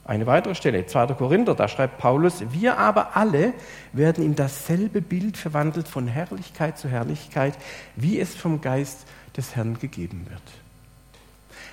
Eine 0.06 0.26
weitere 0.28 0.54
Stelle, 0.54 0.86
2. 0.86 1.14
Korinther, 1.14 1.56
da 1.56 1.66
schreibt 1.66 1.98
Paulus, 1.98 2.44
wir 2.52 2.78
aber 2.78 3.16
alle 3.16 3.52
werden 3.92 4.24
in 4.24 4.36
dasselbe 4.36 5.00
Bild 5.00 5.36
verwandelt 5.36 5.88
von 5.88 6.06
Herrlichkeit 6.06 6.78
zu 6.78 6.88
Herrlichkeit, 6.88 7.54
wie 7.96 8.20
es 8.20 8.32
vom 8.32 8.60
Geist 8.60 9.04
des 9.36 9.56
Herrn 9.56 9.80
gegeben 9.80 10.26
wird. 10.30 10.42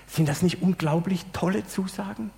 Sind 0.07 0.27
das 0.27 0.41
nicht 0.41 0.63
unglaublich 0.63 1.25
tolle 1.31 1.67
Zusagen? 1.67 2.31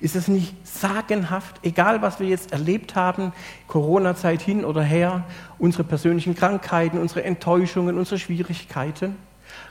Ist 0.00 0.16
es 0.16 0.26
nicht 0.26 0.56
sagenhaft, 0.66 1.60
egal 1.62 2.02
was 2.02 2.18
wir 2.18 2.26
jetzt 2.26 2.50
erlebt 2.50 2.96
haben, 2.96 3.32
Corona-Zeit 3.68 4.42
hin 4.42 4.64
oder 4.64 4.82
her, 4.82 5.22
unsere 5.58 5.84
persönlichen 5.84 6.34
Krankheiten, 6.34 6.98
unsere 6.98 7.22
Enttäuschungen, 7.22 7.96
unsere 7.96 8.18
Schwierigkeiten? 8.18 9.16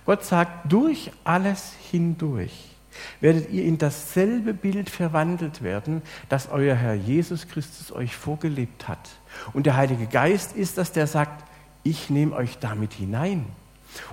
Gott 0.06 0.24
sagt, 0.24 0.72
durch 0.72 1.12
alles 1.26 1.74
hindurch 1.92 2.71
werdet 3.20 3.52
ihr 3.52 3.64
in 3.64 3.78
dasselbe 3.78 4.54
Bild 4.54 4.90
verwandelt 4.90 5.62
werden, 5.62 6.02
das 6.30 6.50
euer 6.50 6.76
Herr 6.76 6.94
Jesus 6.94 7.48
Christus 7.48 7.92
euch 7.92 8.16
vorgelebt 8.16 8.88
hat. 8.88 9.10
Und 9.54 9.66
der 9.66 9.78
Heilige 9.78 10.08
Geist 10.08 10.56
ist 10.56 10.78
das, 10.78 10.92
der 10.92 11.08
sagt, 11.08 11.44
ich 11.84 12.10
nehme 12.10 12.36
euch 12.36 12.58
damit 12.60 12.94
hinein. 12.94 13.46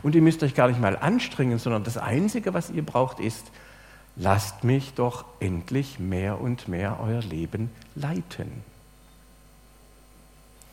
Und 0.02 0.14
ihr 0.14 0.22
müsst 0.22 0.42
euch 0.42 0.54
gar 0.54 0.68
nicht 0.68 0.80
mal 0.80 0.96
anstrengen, 0.96 1.58
sondern 1.58 1.84
das 1.84 1.96
Einzige, 1.96 2.54
was 2.54 2.70
ihr 2.70 2.84
braucht, 2.84 3.20
ist, 3.20 3.50
lasst 4.16 4.64
mich 4.64 4.94
doch 4.94 5.24
endlich 5.40 5.98
mehr 5.98 6.40
und 6.40 6.68
mehr 6.68 6.98
euer 7.00 7.22
Leben 7.22 7.70
leiten. 7.94 8.50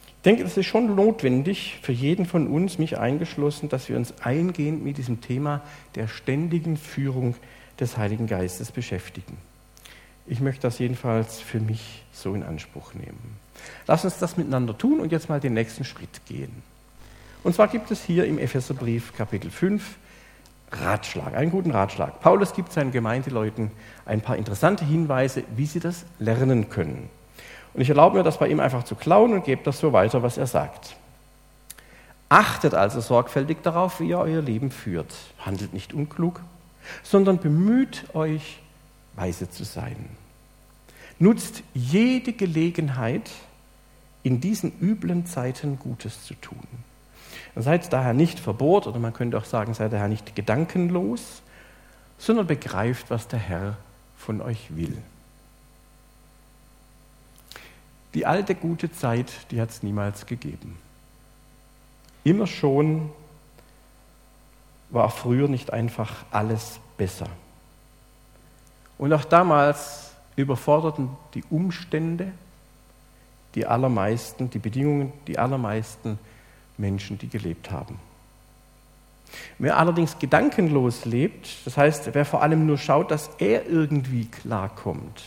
Ich 0.07 0.27
denke, 0.27 0.43
es 0.43 0.57
ist 0.57 0.65
schon 0.65 0.95
notwendig 0.95 1.77
für 1.83 1.91
jeden 1.91 2.25
von 2.25 2.47
uns, 2.47 2.79
mich 2.79 2.97
eingeschlossen, 2.97 3.69
dass 3.69 3.89
wir 3.89 3.95
uns 3.95 4.21
eingehend 4.21 4.83
mit 4.83 4.97
diesem 4.97 5.21
Thema 5.21 5.61
der 5.93 6.07
ständigen 6.07 6.77
Führung 6.77 7.35
des 7.79 7.97
Heiligen 7.97 8.27
Geistes 8.27 8.71
beschäftigen. 8.71 9.37
Ich 10.27 10.39
möchte 10.39 10.63
das 10.63 10.79
jedenfalls 10.79 11.39
für 11.39 11.59
mich 11.59 12.03
so 12.11 12.33
in 12.33 12.43
Anspruch 12.43 12.93
nehmen. 12.93 13.37
Lass 13.87 14.05
uns 14.05 14.17
das 14.17 14.37
miteinander 14.37 14.77
tun 14.77 14.99
und 14.99 15.11
jetzt 15.11 15.29
mal 15.29 15.39
den 15.39 15.53
nächsten 15.53 15.83
Schritt 15.83 16.25
gehen. 16.25 16.63
Und 17.43 17.53
zwar 17.53 17.67
gibt 17.67 17.91
es 17.91 18.03
hier 18.03 18.25
im 18.25 18.39
Epheserbrief 18.39 19.13
Kapitel 19.15 19.51
5 19.51 19.97
Ratschlag, 20.71 21.35
einen 21.35 21.51
guten 21.51 21.71
Ratschlag. 21.71 22.19
Paulus 22.21 22.53
gibt 22.53 22.71
seinen 22.71 22.91
Gemeindeleuten 22.91 23.71
ein 24.05 24.21
paar 24.21 24.35
interessante 24.35 24.83
Hinweise, 24.83 25.43
wie 25.55 25.67
sie 25.67 25.79
das 25.79 26.05
lernen 26.17 26.69
können. 26.69 27.09
Und 27.73 27.81
ich 27.81 27.89
erlaube 27.89 28.17
mir 28.17 28.23
das 28.23 28.39
bei 28.39 28.47
ihm 28.47 28.59
einfach 28.59 28.83
zu 28.83 28.95
klauen 28.95 29.33
und 29.33 29.45
gebe 29.45 29.61
das 29.63 29.79
so 29.79 29.93
weiter, 29.93 30.23
was 30.23 30.37
er 30.37 30.47
sagt. 30.47 30.95
Achtet 32.29 32.73
also 32.73 32.99
sorgfältig 32.99 33.57
darauf, 33.61 33.99
wie 33.99 34.09
ihr 34.09 34.17
euer 34.17 34.41
Leben 34.41 34.71
führt. 34.71 35.13
Handelt 35.39 35.73
nicht 35.73 35.93
unklug, 35.93 36.41
sondern 37.03 37.39
bemüht 37.39 38.05
euch, 38.13 38.59
weise 39.15 39.49
zu 39.49 39.63
sein. 39.63 39.95
Nutzt 41.19 41.63
jede 41.73 42.33
Gelegenheit, 42.33 43.31
in 44.23 44.41
diesen 44.41 44.73
üblen 44.81 45.27
Zeiten 45.27 45.77
Gutes 45.77 46.25
zu 46.25 46.33
tun. 46.33 46.67
Seid 47.55 47.93
daher 47.93 48.13
nicht 48.13 48.39
verbohrt, 48.39 48.87
oder 48.87 48.99
man 48.99 49.13
könnte 49.13 49.37
auch 49.37 49.45
sagen, 49.45 49.73
seid 49.73 49.93
daher 49.93 50.07
nicht 50.07 50.35
gedankenlos, 50.35 51.43
sondern 52.17 52.47
begreift, 52.47 53.09
was 53.09 53.27
der 53.27 53.39
Herr 53.39 53.77
von 54.17 54.41
euch 54.41 54.75
will. 54.75 54.97
Die 58.15 58.25
alte 58.25 58.55
gute 58.55 58.91
Zeit, 58.91 59.31
die 59.51 59.61
hat 59.61 59.69
es 59.69 59.83
niemals 59.83 60.25
gegeben. 60.25 60.77
Immer 62.23 62.47
schon 62.47 63.11
war 64.95 65.11
früher 65.11 65.47
nicht 65.47 65.71
einfach 65.71 66.25
alles 66.31 66.79
besser. 66.97 67.27
Und 68.97 69.13
auch 69.13 69.25
damals 69.25 70.11
überforderten 70.35 71.09
die 71.35 71.43
Umstände 71.51 72.31
die 73.55 73.65
allermeisten, 73.65 74.49
die 74.49 74.59
Bedingungen, 74.59 75.13
die 75.27 75.39
allermeisten 75.39 76.19
Menschen, 76.77 77.17
die 77.17 77.29
gelebt 77.29 77.71
haben. 77.71 77.99
Wer 79.57 79.77
allerdings 79.77 80.19
gedankenlos 80.19 81.05
lebt, 81.05 81.65
das 81.65 81.77
heißt, 81.77 82.13
wer 82.13 82.25
vor 82.25 82.41
allem 82.41 82.65
nur 82.65 82.77
schaut, 82.77 83.11
dass 83.11 83.29
er 83.39 83.65
irgendwie 83.65 84.25
klarkommt, 84.25 85.23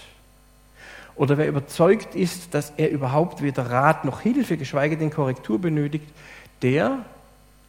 oder 1.17 1.37
wer 1.37 1.49
überzeugt 1.49 2.15
ist, 2.15 2.55
dass 2.55 2.73
er 2.77 2.91
überhaupt 2.91 3.43
weder 3.43 3.69
Rat 3.69 4.05
noch 4.05 4.21
Hilfe, 4.21 4.57
geschweige 4.57 4.97
denn 4.97 5.11
Korrektur 5.11 5.59
benötigt, 5.59 6.07
der 6.63 7.05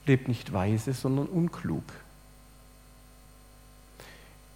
lebt 0.09 0.27
nicht 0.27 0.51
weise, 0.51 0.93
sondern 0.93 1.27
unklug. 1.27 1.83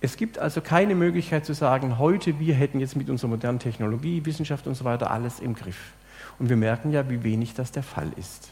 Es 0.02 0.18
gibt 0.18 0.38
also 0.38 0.60
keine 0.60 0.96
Möglichkeit 0.96 1.46
zu 1.46 1.54
sagen, 1.54 1.98
heute 1.98 2.40
wir 2.40 2.56
hätten 2.56 2.82
jetzt 2.82 2.98
mit 2.98 3.10
unserer 3.10 3.30
modernen 3.30 3.60
Technologie, 3.60 4.26
Wissenschaft 4.26 4.68
und 4.68 4.76
so 4.76 4.84
weiter 4.84 5.12
alles 5.12 5.40
im 5.40 5.54
Griff. 5.54 5.94
Und 6.40 6.50
wir 6.50 6.58
merken 6.58 6.92
ja, 6.92 7.10
wie 7.10 7.24
wenig 7.24 7.54
das 7.54 7.72
der 7.72 7.84
Fall 7.84 8.12
ist. 8.18 8.50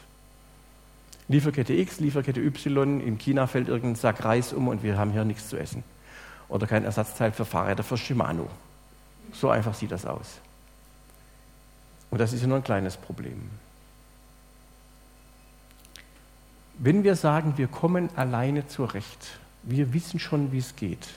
Lieferkette 1.28 1.74
X, 1.74 2.00
Lieferkette 2.00 2.40
Y, 2.40 3.00
in 3.00 3.18
China 3.18 3.46
fällt 3.46 3.68
irgendein 3.68 3.96
Sack 3.96 4.24
Reis 4.24 4.52
um 4.52 4.68
und 4.68 4.82
wir 4.82 4.96
haben 4.96 5.10
hier 5.10 5.24
nichts 5.24 5.48
zu 5.48 5.58
essen. 5.58 5.82
Oder 6.48 6.66
kein 6.66 6.84
Ersatzteil 6.84 7.32
für 7.32 7.44
Fahrräder 7.44 7.82
für 7.82 7.98
Shimano. 7.98 8.48
So 9.32 9.50
einfach 9.50 9.74
sieht 9.74 9.90
das 9.90 10.06
aus. 10.06 10.38
Und 12.10 12.20
das 12.20 12.32
ist 12.32 12.42
ja 12.42 12.46
nur 12.46 12.58
ein 12.58 12.64
kleines 12.64 12.96
Problem. 12.96 13.50
Wenn 16.78 17.04
wir 17.04 17.16
sagen, 17.16 17.54
wir 17.56 17.68
kommen 17.68 18.08
alleine 18.16 18.66
zurecht, 18.66 19.38
wir 19.62 19.92
wissen 19.92 20.18
schon, 20.18 20.52
wie 20.52 20.58
es 20.58 20.76
geht, 20.76 21.08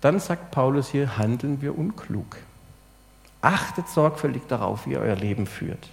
dann 0.00 0.20
sagt 0.20 0.50
Paulus 0.50 0.88
hier, 0.88 1.18
handeln 1.18 1.60
wir 1.60 1.76
unklug. 1.76 2.36
Achtet 3.42 3.88
sorgfältig 3.88 4.42
darauf, 4.48 4.86
wie 4.86 4.92
ihr 4.92 5.00
euer 5.00 5.16
Leben 5.16 5.46
führt. 5.46 5.88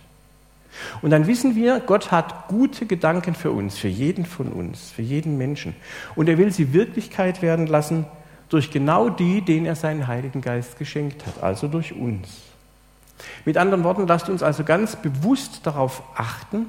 Und 1.01 1.12
dann 1.12 1.27
wissen 1.27 1.56
wir, 1.56 1.80
Gott 1.80 2.12
hat 2.12 2.48
gute 2.48 2.86
Gedanken 2.86 3.34
für 3.34 3.51
uns, 3.51 3.77
für 3.77 3.88
jeden 3.88 4.25
von 4.25 4.48
uns, 4.50 4.92
für 4.92 5.01
jeden 5.01 5.38
Menschen. 5.38 5.75
Und 6.15 6.27
er 6.27 6.38
will 6.38 6.51
sie 6.51 6.74
Wirklichkeit 6.74 7.42
werden 7.42 7.68
lassen 7.68 8.06
durch 8.50 8.72
genau 8.72 9.10
die, 9.10 9.42
denen 9.42 9.65
er 9.65 9.75
seinen 9.75 10.08
Heiligen 10.08 10.42
Geist 10.42 10.77
geschenkt 10.77 11.25
hat, 11.25 11.42
also 11.42 11.68
durch 11.68 11.94
uns. 11.94 12.27
Mit 13.46 13.58
anderen 13.58 13.84
Worten, 13.84 14.06
lasst 14.08 14.30
uns 14.30 14.44
also 14.44 14.63
ganz 14.63 14.96
bewusst 14.96 15.62
darauf 15.63 16.04
achten, 16.15 16.68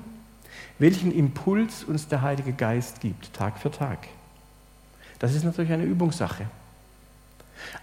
welchen 0.78 1.12
Impuls 1.12 1.84
uns 1.84 2.08
der 2.08 2.22
Heilige 2.22 2.52
Geist 2.52 3.00
gibt, 3.00 3.32
Tag 3.32 3.58
für 3.58 3.70
Tag. 3.70 3.98
Das 5.18 5.34
ist 5.34 5.44
natürlich 5.44 5.72
eine 5.72 5.84
Übungssache. 5.84 6.46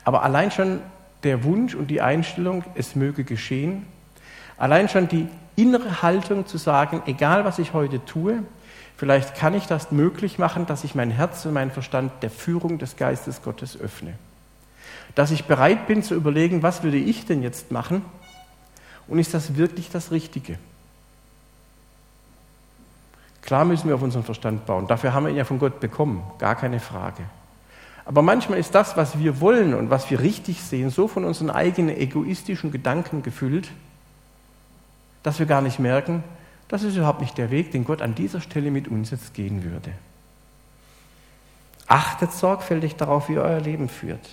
Aber 0.04 0.24
allein 0.24 0.52
schon 0.52 0.80
der 1.24 1.44
Wunsch 1.44 1.74
und 1.74 1.88
die 1.88 2.02
Einstellung, 2.02 2.64
es 2.76 2.96
möge 2.96 3.24
geschehen, 3.24 3.86
allein 4.58 4.90
schon 4.90 5.08
die 5.08 5.28
innere 5.56 6.02
Haltung 6.02 6.46
zu 6.46 6.58
sagen, 6.58 7.02
egal 7.06 7.46
was 7.46 7.60
ich 7.60 7.74
heute 7.74 8.04
tue, 8.06 8.44
vielleicht 8.98 9.36
kann 9.36 9.54
ich 9.54 9.66
das 9.66 9.92
möglich 9.92 10.38
machen, 10.38 10.66
dass 10.66 10.84
ich 10.84 10.96
mein 10.96 11.10
Herz 11.10 11.46
und 11.46 11.54
meinen 11.54 11.72
Verstand 11.72 12.12
der 12.22 12.30
Führung 12.30 12.78
des 12.78 12.98
Geistes 12.98 13.42
Gottes 13.42 13.80
öffne. 13.80 14.14
Dass 15.16 15.32
ich 15.32 15.46
bereit 15.46 15.88
bin 15.88 16.04
zu 16.04 16.16
überlegen, 16.16 16.64
was 16.64 16.84
würde 16.84 16.98
ich 16.98 17.26
denn 17.26 17.42
jetzt 17.42 17.72
machen 17.72 18.04
und 19.08 19.20
ist 19.20 19.34
das 19.34 19.56
wirklich 19.56 19.90
das 19.90 20.12
Richtige? 20.12 20.58
Klar 23.44 23.66
müssen 23.66 23.90
wir 23.90 23.96
auf 23.96 24.02
unseren 24.02 24.24
Verstand 24.24 24.66
bauen. 24.66 24.88
Dafür 24.88 25.14
haben 25.14 25.26
wir 25.26 25.30
ihn 25.30 25.38
ja 25.38 25.46
von 25.46 25.60
Gott 25.60 25.80
bekommen, 25.80 26.24
gar 26.40 26.56
keine 26.56 26.80
Frage. 26.80 27.24
Aber 28.06 28.22
manchmal 28.22 28.58
ist 28.58 28.74
das, 28.74 28.98
was 28.98 29.20
wir 29.20 29.40
wollen 29.40 29.74
und 29.74 29.90
was 29.90 30.10
wir 30.10 30.20
richtig 30.20 30.62
sehen, 30.62 30.90
so 30.90 31.08
von 31.08 31.24
unseren 31.24 31.50
eigenen 31.50 31.96
egoistischen 31.96 32.72
Gedanken 32.72 33.22
gefüllt, 33.22 33.70
dass 35.24 35.40
wir 35.40 35.46
gar 35.46 35.62
nicht 35.62 35.80
merken, 35.80 36.24
das 36.68 36.84
ist 36.84 36.96
überhaupt 36.96 37.22
nicht 37.22 37.38
der 37.38 37.52
Weg, 37.52 37.72
den 37.72 37.86
Gott 37.86 38.02
an 38.02 38.16
dieser 38.16 38.42
Stelle 38.42 38.72
mit 38.72 38.88
uns 38.88 39.12
jetzt 39.12 39.34
gehen 39.34 39.64
würde. 39.64 39.92
Achtet 41.88 42.32
sorgfältig 42.32 42.96
darauf, 42.96 43.30
wie 43.30 43.34
ihr 43.34 43.42
euer 43.42 43.60
Leben 43.60 43.90
führt. 43.90 44.28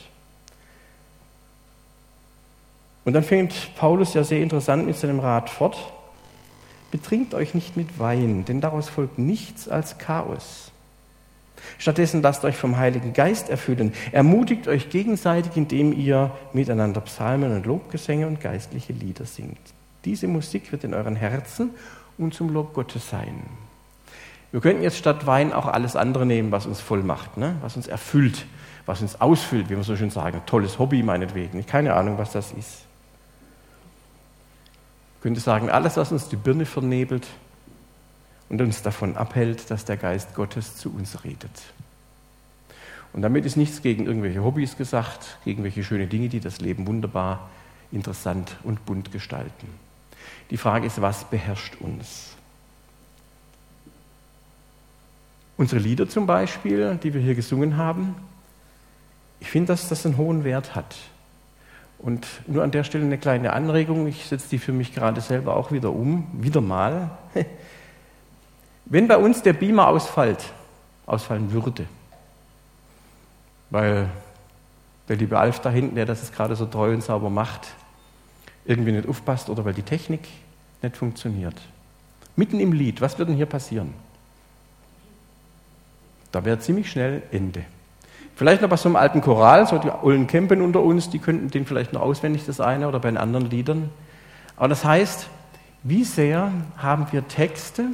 Und 3.04 3.12
dann 3.12 3.24
fängt 3.24 3.74
Paulus 3.76 4.14
ja 4.14 4.24
sehr 4.24 4.40
interessant 4.40 4.86
mit 4.86 4.96
seinem 4.96 5.20
Rat 5.20 5.50
fort. 5.50 5.92
Betrinkt 6.90 7.34
euch 7.34 7.54
nicht 7.54 7.76
mit 7.76 7.98
Wein, 7.98 8.44
denn 8.44 8.60
daraus 8.60 8.88
folgt 8.88 9.18
nichts 9.18 9.68
als 9.68 9.98
Chaos. 9.98 10.72
Stattdessen 11.78 12.22
lasst 12.22 12.44
euch 12.44 12.56
vom 12.56 12.78
Heiligen 12.78 13.12
Geist 13.12 13.48
erfüllen. 13.48 13.92
Ermutigt 14.12 14.66
euch 14.66 14.90
gegenseitig, 14.90 15.56
indem 15.56 15.92
ihr 15.92 16.30
miteinander 16.52 17.00
Psalmen 17.02 17.54
und 17.54 17.66
Lobgesänge 17.66 18.26
und 18.26 18.40
geistliche 18.40 18.92
Lieder 18.92 19.24
singt. 19.24 19.58
Diese 20.04 20.26
Musik 20.26 20.72
wird 20.72 20.84
in 20.84 20.94
euren 20.94 21.16
Herzen 21.16 21.70
und 22.18 22.34
zum 22.34 22.52
Lob 22.52 22.74
Gottes 22.74 23.08
sein. 23.10 23.42
Wir 24.52 24.60
könnten 24.60 24.82
jetzt 24.82 24.98
statt 24.98 25.26
Wein 25.26 25.52
auch 25.52 25.66
alles 25.66 25.94
andere 25.94 26.26
nehmen, 26.26 26.50
was 26.50 26.66
uns 26.66 26.80
voll 26.80 27.02
macht, 27.02 27.36
ne? 27.36 27.56
was 27.60 27.76
uns 27.76 27.86
erfüllt, 27.86 28.46
was 28.84 29.00
uns 29.00 29.20
ausfüllt, 29.20 29.70
wie 29.70 29.76
wir 29.76 29.84
so 29.84 29.96
schön 29.96 30.10
sagen. 30.10 30.40
Tolles 30.46 30.78
Hobby 30.78 31.02
meinetwegen. 31.02 31.64
Keine 31.66 31.94
Ahnung, 31.94 32.18
was 32.18 32.32
das 32.32 32.52
ist. 32.52 32.89
Könnte 35.22 35.40
sagen, 35.40 35.70
alles, 35.70 35.96
was 35.96 36.12
uns 36.12 36.28
die 36.28 36.36
Birne 36.36 36.66
vernebelt 36.66 37.26
und 38.48 38.60
uns 38.60 38.82
davon 38.82 39.16
abhält, 39.16 39.70
dass 39.70 39.84
der 39.84 39.96
Geist 39.96 40.34
Gottes 40.34 40.76
zu 40.76 40.90
uns 40.90 41.24
redet. 41.24 41.50
Und 43.12 43.22
damit 43.22 43.44
ist 43.44 43.56
nichts 43.56 43.82
gegen 43.82 44.06
irgendwelche 44.06 44.42
Hobbys 44.42 44.76
gesagt, 44.76 45.38
gegen 45.44 45.62
welche 45.64 45.84
schöne 45.84 46.06
Dinge, 46.06 46.28
die 46.28 46.40
das 46.40 46.60
Leben 46.60 46.86
wunderbar, 46.86 47.50
interessant 47.92 48.56
und 48.62 48.86
bunt 48.86 49.12
gestalten. 49.12 49.66
Die 50.50 50.56
Frage 50.56 50.86
ist, 50.86 51.00
was 51.00 51.24
beherrscht 51.24 51.76
uns? 51.80 52.36
Unsere 55.56 55.80
Lieder 55.80 56.08
zum 56.08 56.26
Beispiel, 56.26 56.98
die 57.02 57.12
wir 57.12 57.20
hier 57.20 57.34
gesungen 57.34 57.76
haben, 57.76 58.14
Ich 59.40 59.50
finde, 59.50 59.68
dass 59.68 59.88
das 59.88 60.04
einen 60.06 60.18
hohen 60.18 60.44
Wert 60.44 60.74
hat. 60.74 60.96
Und 62.02 62.26
nur 62.46 62.62
an 62.62 62.70
der 62.70 62.84
Stelle 62.84 63.04
eine 63.04 63.18
kleine 63.18 63.52
Anregung, 63.52 64.06
ich 64.06 64.26
setze 64.26 64.48
die 64.48 64.58
für 64.58 64.72
mich 64.72 64.94
gerade 64.94 65.20
selber 65.20 65.56
auch 65.56 65.70
wieder 65.70 65.92
um, 65.92 66.26
wieder 66.32 66.60
mal. 66.60 67.10
Wenn 68.86 69.06
bei 69.06 69.18
uns 69.18 69.42
der 69.42 69.52
Beamer 69.52 69.88
ausfällt, 69.88 70.44
ausfallen 71.06 71.52
würde, 71.52 71.86
weil 73.68 74.08
der 75.08 75.16
liebe 75.16 75.38
Alf 75.38 75.60
da 75.60 75.70
hinten, 75.70 75.96
der 75.96 76.06
das 76.06 76.32
gerade 76.32 76.56
so 76.56 76.66
treu 76.66 76.92
und 76.92 77.02
sauber 77.02 77.30
macht, 77.30 77.68
irgendwie 78.64 78.92
nicht 78.92 79.08
aufpasst 79.08 79.50
oder 79.50 79.64
weil 79.64 79.74
die 79.74 79.82
Technik 79.82 80.26
nicht 80.82 80.96
funktioniert. 80.96 81.60
Mitten 82.36 82.60
im 82.60 82.72
Lied, 82.72 83.00
was 83.00 83.18
wird 83.18 83.28
denn 83.28 83.36
hier 83.36 83.46
passieren? 83.46 83.92
Da 86.32 86.44
wäre 86.44 86.58
ziemlich 86.60 86.90
schnell 86.90 87.22
Ende. 87.32 87.64
Vielleicht 88.40 88.62
noch 88.62 88.70
bei 88.70 88.78
so 88.78 88.88
einem 88.88 88.96
alten 88.96 89.20
Choral, 89.20 89.66
so 89.66 89.76
die 89.76 89.90
ollen 89.90 90.26
Campen 90.26 90.62
unter 90.62 90.80
uns, 90.80 91.10
die 91.10 91.18
könnten 91.18 91.50
den 91.50 91.66
vielleicht 91.66 91.92
noch 91.92 92.00
auswendig, 92.00 92.46
das 92.46 92.58
eine, 92.58 92.88
oder 92.88 92.98
bei 92.98 93.10
den 93.10 93.18
anderen 93.18 93.50
Liedern. 93.50 93.90
Aber 94.56 94.68
das 94.68 94.82
heißt, 94.82 95.26
wie 95.82 96.04
sehr 96.04 96.50
haben 96.78 97.06
wir 97.10 97.28
Texte, 97.28 97.88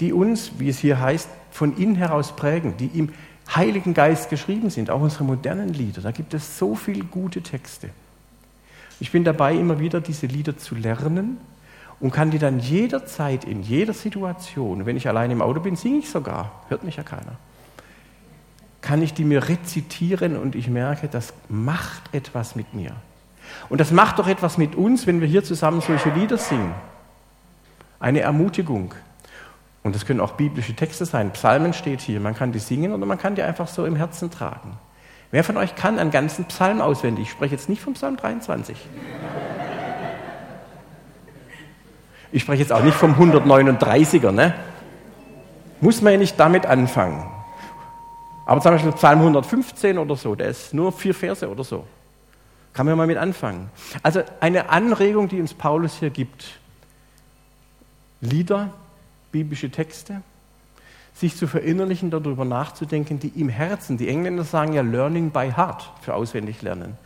die 0.00 0.12
uns, 0.12 0.50
wie 0.58 0.68
es 0.68 0.80
hier 0.80 0.98
heißt, 0.98 1.28
von 1.52 1.76
innen 1.76 1.94
heraus 1.94 2.34
prägen, 2.34 2.76
die 2.76 2.86
im 2.86 3.10
Heiligen 3.54 3.94
Geist 3.94 4.30
geschrieben 4.30 4.68
sind, 4.68 4.90
auch 4.90 5.00
unsere 5.00 5.22
modernen 5.22 5.72
Lieder. 5.72 6.02
Da 6.02 6.10
gibt 6.10 6.34
es 6.34 6.58
so 6.58 6.74
viele 6.74 7.04
gute 7.04 7.40
Texte. 7.40 7.90
Ich 8.98 9.12
bin 9.12 9.22
dabei, 9.22 9.54
immer 9.54 9.78
wieder 9.78 10.00
diese 10.00 10.26
Lieder 10.26 10.58
zu 10.58 10.74
lernen 10.74 11.36
und 12.00 12.10
kann 12.10 12.32
die 12.32 12.40
dann 12.40 12.58
jederzeit, 12.58 13.44
in 13.44 13.62
jeder 13.62 13.92
Situation, 13.92 14.86
wenn 14.86 14.96
ich 14.96 15.06
allein 15.06 15.30
im 15.30 15.40
Auto 15.40 15.60
bin, 15.60 15.76
singe 15.76 15.98
ich 15.98 16.10
sogar, 16.10 16.50
hört 16.66 16.82
mich 16.82 16.96
ja 16.96 17.04
keiner, 17.04 17.36
kann 18.82 19.00
ich 19.00 19.14
die 19.14 19.24
mir 19.24 19.48
rezitieren 19.48 20.36
und 20.36 20.54
ich 20.54 20.68
merke, 20.68 21.08
das 21.08 21.32
macht 21.48 22.12
etwas 22.12 22.56
mit 22.56 22.74
mir. 22.74 22.92
Und 23.68 23.80
das 23.80 23.92
macht 23.92 24.18
doch 24.18 24.26
etwas 24.26 24.58
mit 24.58 24.74
uns, 24.74 25.06
wenn 25.06 25.20
wir 25.20 25.28
hier 25.28 25.44
zusammen 25.44 25.80
solche 25.80 26.10
Lieder 26.10 26.36
singen. 26.36 26.74
Eine 28.00 28.20
Ermutigung. 28.20 28.92
Und 29.84 29.94
das 29.94 30.04
können 30.04 30.20
auch 30.20 30.32
biblische 30.32 30.74
Texte 30.74 31.06
sein. 31.06 31.30
Psalmen 31.32 31.72
steht 31.72 32.00
hier. 32.00 32.20
Man 32.20 32.34
kann 32.34 32.52
die 32.52 32.58
singen 32.58 32.92
oder 32.92 33.06
man 33.06 33.18
kann 33.18 33.36
die 33.36 33.42
einfach 33.42 33.68
so 33.68 33.86
im 33.86 33.96
Herzen 33.96 34.30
tragen. 34.30 34.76
Wer 35.30 35.44
von 35.44 35.56
euch 35.56 35.74
kann 35.76 35.98
einen 35.98 36.10
ganzen 36.10 36.44
Psalm 36.46 36.80
auswendig? 36.80 37.26
Ich 37.26 37.30
spreche 37.30 37.54
jetzt 37.54 37.68
nicht 37.68 37.80
vom 37.80 37.94
Psalm 37.94 38.16
23. 38.16 38.76
Ich 42.32 42.42
spreche 42.42 42.62
jetzt 42.62 42.72
auch 42.72 42.82
nicht 42.82 42.96
vom 42.96 43.14
139er. 43.14 44.32
Ne? 44.32 44.54
Muss 45.80 46.02
man 46.02 46.14
ja 46.14 46.18
nicht 46.18 46.38
damit 46.38 46.66
anfangen. 46.66 47.26
Aber 48.44 48.60
zum 48.60 48.72
Beispiel 48.72 48.92
Psalm 48.92 49.20
115 49.20 49.98
oder 49.98 50.16
so, 50.16 50.34
der 50.34 50.48
ist 50.48 50.74
nur 50.74 50.92
vier 50.92 51.14
Verse 51.14 51.48
oder 51.48 51.64
so. 51.64 51.84
Kann 52.72 52.86
man 52.86 52.96
mal 52.96 53.06
mit 53.06 53.18
anfangen. 53.18 53.70
Also 54.02 54.22
eine 54.40 54.70
Anregung, 54.70 55.28
die 55.28 55.40
uns 55.40 55.54
Paulus 55.54 55.98
hier 55.98 56.10
gibt. 56.10 56.58
Lieder 58.20 58.70
biblische 59.30 59.70
Texte, 59.70 60.22
sich 61.14 61.36
zu 61.36 61.46
verinnerlichen, 61.46 62.10
darüber 62.10 62.44
nachzudenken, 62.44 63.18
die 63.18 63.28
im 63.28 63.48
Herzen, 63.48 63.98
die 63.98 64.08
Engländer 64.08 64.44
sagen 64.44 64.72
ja 64.72 64.82
Learning 64.82 65.30
by 65.30 65.52
Heart 65.54 65.90
für 66.00 66.14
auswendig 66.14 66.62
lernen. 66.62 66.96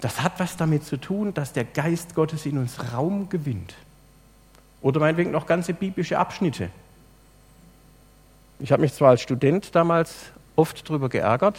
Das 0.00 0.22
hat 0.22 0.38
was 0.38 0.56
damit 0.56 0.84
zu 0.84 0.98
tun, 0.98 1.32
dass 1.32 1.52
der 1.52 1.64
Geist 1.64 2.14
Gottes 2.14 2.44
in 2.46 2.58
uns 2.58 2.92
Raum 2.92 3.28
gewinnt. 3.28 3.74
Oder 4.82 5.00
meinetwegen 5.00 5.30
noch 5.30 5.46
ganze 5.46 5.72
biblische 5.72 6.18
Abschnitte. 6.18 6.68
Ich 8.58 8.70
habe 8.70 8.82
mich 8.82 8.92
zwar 8.92 9.10
als 9.10 9.22
Student 9.22 9.74
damals 9.74 10.14
oft 10.56 10.88
darüber 10.88 11.08
geärgert. 11.08 11.58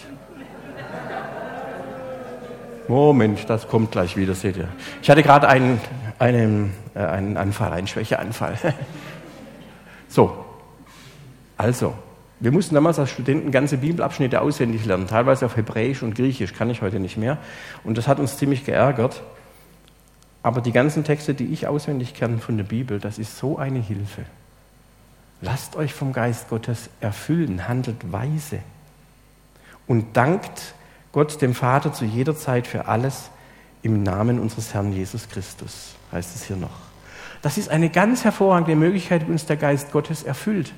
Moment, 2.88 3.50
das 3.50 3.68
kommt 3.68 3.92
gleich 3.92 4.16
wieder, 4.16 4.36
seht 4.36 4.58
ihr. 4.58 4.68
Ich 5.02 5.10
hatte 5.10 5.24
gerade 5.24 5.48
einen, 5.48 5.82
einen, 6.20 6.72
äh, 6.94 7.00
einen 7.00 7.38
Anfall, 7.38 7.74
einen 7.74 7.88
Schwächeanfall. 7.88 8.58
So, 10.08 10.46
also, 11.58 11.94
wir 12.40 12.52
mussten 12.54 12.74
damals 12.76 13.00
als 13.00 13.10
Studenten 13.10 13.52
ganze 13.52 13.80
Bibelabschnitte 13.80 14.40
auswendig 14.40 14.86
lernen, 14.86 15.08
teilweise 15.08 15.46
auf 15.46 15.58
Hebräisch 15.58 16.04
und 16.04 16.16
Griechisch, 16.16 16.54
kann 16.54 16.70
ich 16.70 16.82
heute 16.82 17.00
nicht 17.02 17.18
mehr. 17.18 17.38
Und 17.84 17.98
das 17.98 18.08
hat 18.08 18.20
uns 18.20 18.38
ziemlich 18.38 18.64
geärgert. 18.64 19.24
Aber 20.42 20.62
die 20.62 20.72
ganzen 20.72 21.04
Texte, 21.04 21.34
die 21.34 21.48
ich 21.48 21.68
auswendig 21.68 22.14
kenne 22.14 22.38
von 22.38 22.56
der 22.56 22.64
Bibel, 22.64 23.00
das 23.00 23.18
ist 23.18 23.38
so 23.38 23.58
eine 23.58 23.80
Hilfe. 23.80 24.22
Lasst 25.42 25.76
euch 25.76 25.94
vom 25.94 26.14
Geist 26.14 26.48
Gottes 26.48 26.90
erfüllen, 27.02 27.68
handelt 27.68 28.14
weise 28.14 28.60
und 29.88 30.16
dankt 30.18 30.74
Gott 31.12 31.42
dem 31.42 31.54
Vater 31.54 31.94
zu 31.94 32.06
jeder 32.06 32.36
Zeit 32.36 32.68
für 32.68 32.88
alles 32.88 33.30
im 33.84 34.04
Namen 34.04 34.40
unseres 34.40 34.74
Herrn 34.74 34.92
Jesus 34.92 35.30
Christus, 35.30 35.96
heißt 36.12 36.36
es 36.36 36.44
hier 36.46 36.58
noch. 36.58 36.86
Das 37.42 37.58
ist 37.58 37.70
eine 37.70 37.90
ganz 37.90 38.24
hervorragende 38.24 38.76
Möglichkeit, 38.76 39.28
wie 39.28 39.32
uns 39.32 39.46
der 39.46 39.58
Geist 39.58 39.92
Gottes 39.92 40.24
erfüllt. 40.24 40.74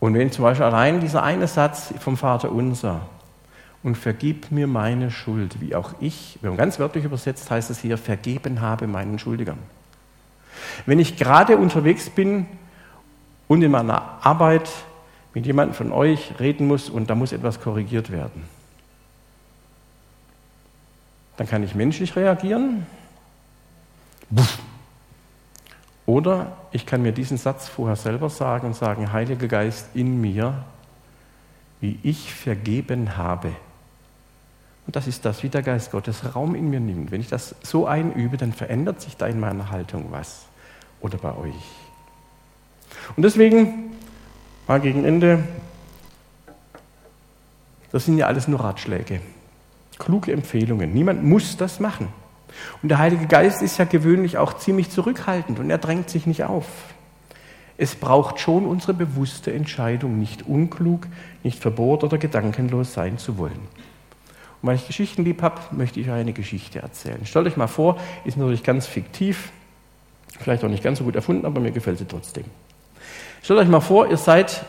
Und 0.00 0.14
wenn 0.14 0.30
zum 0.30 0.42
Beispiel 0.42 0.66
allein 0.66 1.00
dieser 1.00 1.22
eine 1.22 1.48
Satz 1.48 1.94
vom 1.98 2.18
Vater 2.18 2.52
unser 2.52 3.06
und 3.82 3.96
vergib 3.96 4.50
mir 4.50 4.66
meine 4.66 5.10
Schuld, 5.10 5.62
wie 5.62 5.74
auch 5.74 5.94
ich, 6.00 6.38
wenn 6.42 6.50
man 6.50 6.58
ganz 6.58 6.78
wörtlich 6.78 7.06
übersetzt, 7.06 7.50
heißt 7.50 7.70
es 7.70 7.78
hier, 7.78 7.96
vergeben 7.96 8.60
habe 8.60 8.86
meinen 8.86 9.18
Schuldigern. 9.18 9.58
Wenn 10.84 10.98
ich 10.98 11.16
gerade 11.16 11.56
unterwegs 11.56 12.10
bin 12.10 12.44
und 13.54 13.62
in 13.62 13.70
meiner 13.70 14.18
Arbeit 14.20 14.68
mit 15.32 15.46
jemandem 15.46 15.76
von 15.76 15.92
euch 15.92 16.34
reden 16.40 16.66
muss 16.66 16.90
und 16.90 17.08
da 17.08 17.14
muss 17.14 17.30
etwas 17.30 17.60
korrigiert 17.60 18.10
werden, 18.10 18.42
dann 21.36 21.48
kann 21.48 21.62
ich 21.62 21.76
menschlich 21.76 22.16
reagieren. 22.16 22.84
Oder 26.04 26.56
ich 26.72 26.84
kann 26.84 27.02
mir 27.02 27.12
diesen 27.12 27.36
Satz 27.36 27.68
vorher 27.68 27.94
selber 27.94 28.28
sagen 28.28 28.66
und 28.66 28.74
sagen, 28.74 29.12
Heiliger 29.12 29.46
Geist 29.46 29.86
in 29.94 30.20
mir, 30.20 30.64
wie 31.80 32.00
ich 32.02 32.34
vergeben 32.34 33.16
habe. 33.16 33.52
Und 34.86 34.96
das 34.96 35.06
ist 35.06 35.24
das, 35.24 35.44
wie 35.44 35.48
der 35.48 35.62
Geist 35.62 35.92
Gottes 35.92 36.34
Raum 36.34 36.56
in 36.56 36.70
mir 36.70 36.80
nimmt. 36.80 37.12
Wenn 37.12 37.20
ich 37.20 37.28
das 37.28 37.54
so 37.62 37.86
einübe, 37.86 38.36
dann 38.36 38.52
verändert 38.52 39.00
sich 39.00 39.16
da 39.16 39.26
in 39.28 39.38
meiner 39.38 39.70
Haltung 39.70 40.06
was. 40.10 40.46
Oder 41.00 41.18
bei 41.18 41.36
euch. 41.36 41.83
Und 43.16 43.22
deswegen, 43.22 43.92
mal 44.66 44.80
gegen 44.80 45.04
Ende, 45.04 45.44
das 47.92 48.06
sind 48.06 48.18
ja 48.18 48.26
alles 48.26 48.48
nur 48.48 48.60
Ratschläge. 48.60 49.20
Kluge 49.98 50.32
Empfehlungen. 50.32 50.92
Niemand 50.92 51.22
muss 51.22 51.56
das 51.56 51.78
machen. 51.80 52.08
Und 52.82 52.88
der 52.88 52.98
Heilige 52.98 53.26
Geist 53.26 53.62
ist 53.62 53.78
ja 53.78 53.84
gewöhnlich 53.84 54.38
auch 54.38 54.54
ziemlich 54.54 54.90
zurückhaltend 54.90 55.58
und 55.58 55.70
er 55.70 55.78
drängt 55.78 56.10
sich 56.10 56.26
nicht 56.26 56.44
auf. 56.44 56.66
Es 57.76 57.96
braucht 57.96 58.38
schon 58.38 58.66
unsere 58.66 58.94
bewusste 58.94 59.52
Entscheidung, 59.52 60.18
nicht 60.18 60.46
unklug, 60.46 61.06
nicht 61.42 61.60
verbohrt 61.60 62.04
oder 62.04 62.18
gedankenlos 62.18 62.92
sein 62.92 63.18
zu 63.18 63.36
wollen. 63.38 63.52
Und 64.62 64.68
weil 64.68 64.76
ich 64.76 64.86
Geschichten 64.86 65.24
lieb 65.24 65.42
habe, 65.42 65.60
möchte 65.72 65.98
ich 65.98 66.08
euch 66.08 66.14
eine 66.14 66.32
Geschichte 66.32 66.78
erzählen. 66.78 67.26
Stellt 67.26 67.46
euch 67.46 67.56
mal 67.56 67.66
vor, 67.66 67.98
ist 68.24 68.36
natürlich 68.36 68.62
ganz 68.62 68.86
fiktiv, 68.86 69.50
vielleicht 70.38 70.62
auch 70.62 70.68
nicht 70.68 70.84
ganz 70.84 70.98
so 70.98 71.04
gut 71.04 71.16
erfunden, 71.16 71.46
aber 71.46 71.60
mir 71.60 71.72
gefällt 71.72 71.98
sie 71.98 72.06
trotzdem. 72.06 72.44
Stellt 73.44 73.60
euch 73.60 73.68
mal 73.68 73.80
vor, 73.80 74.08
ihr 74.08 74.16
seid 74.16 74.64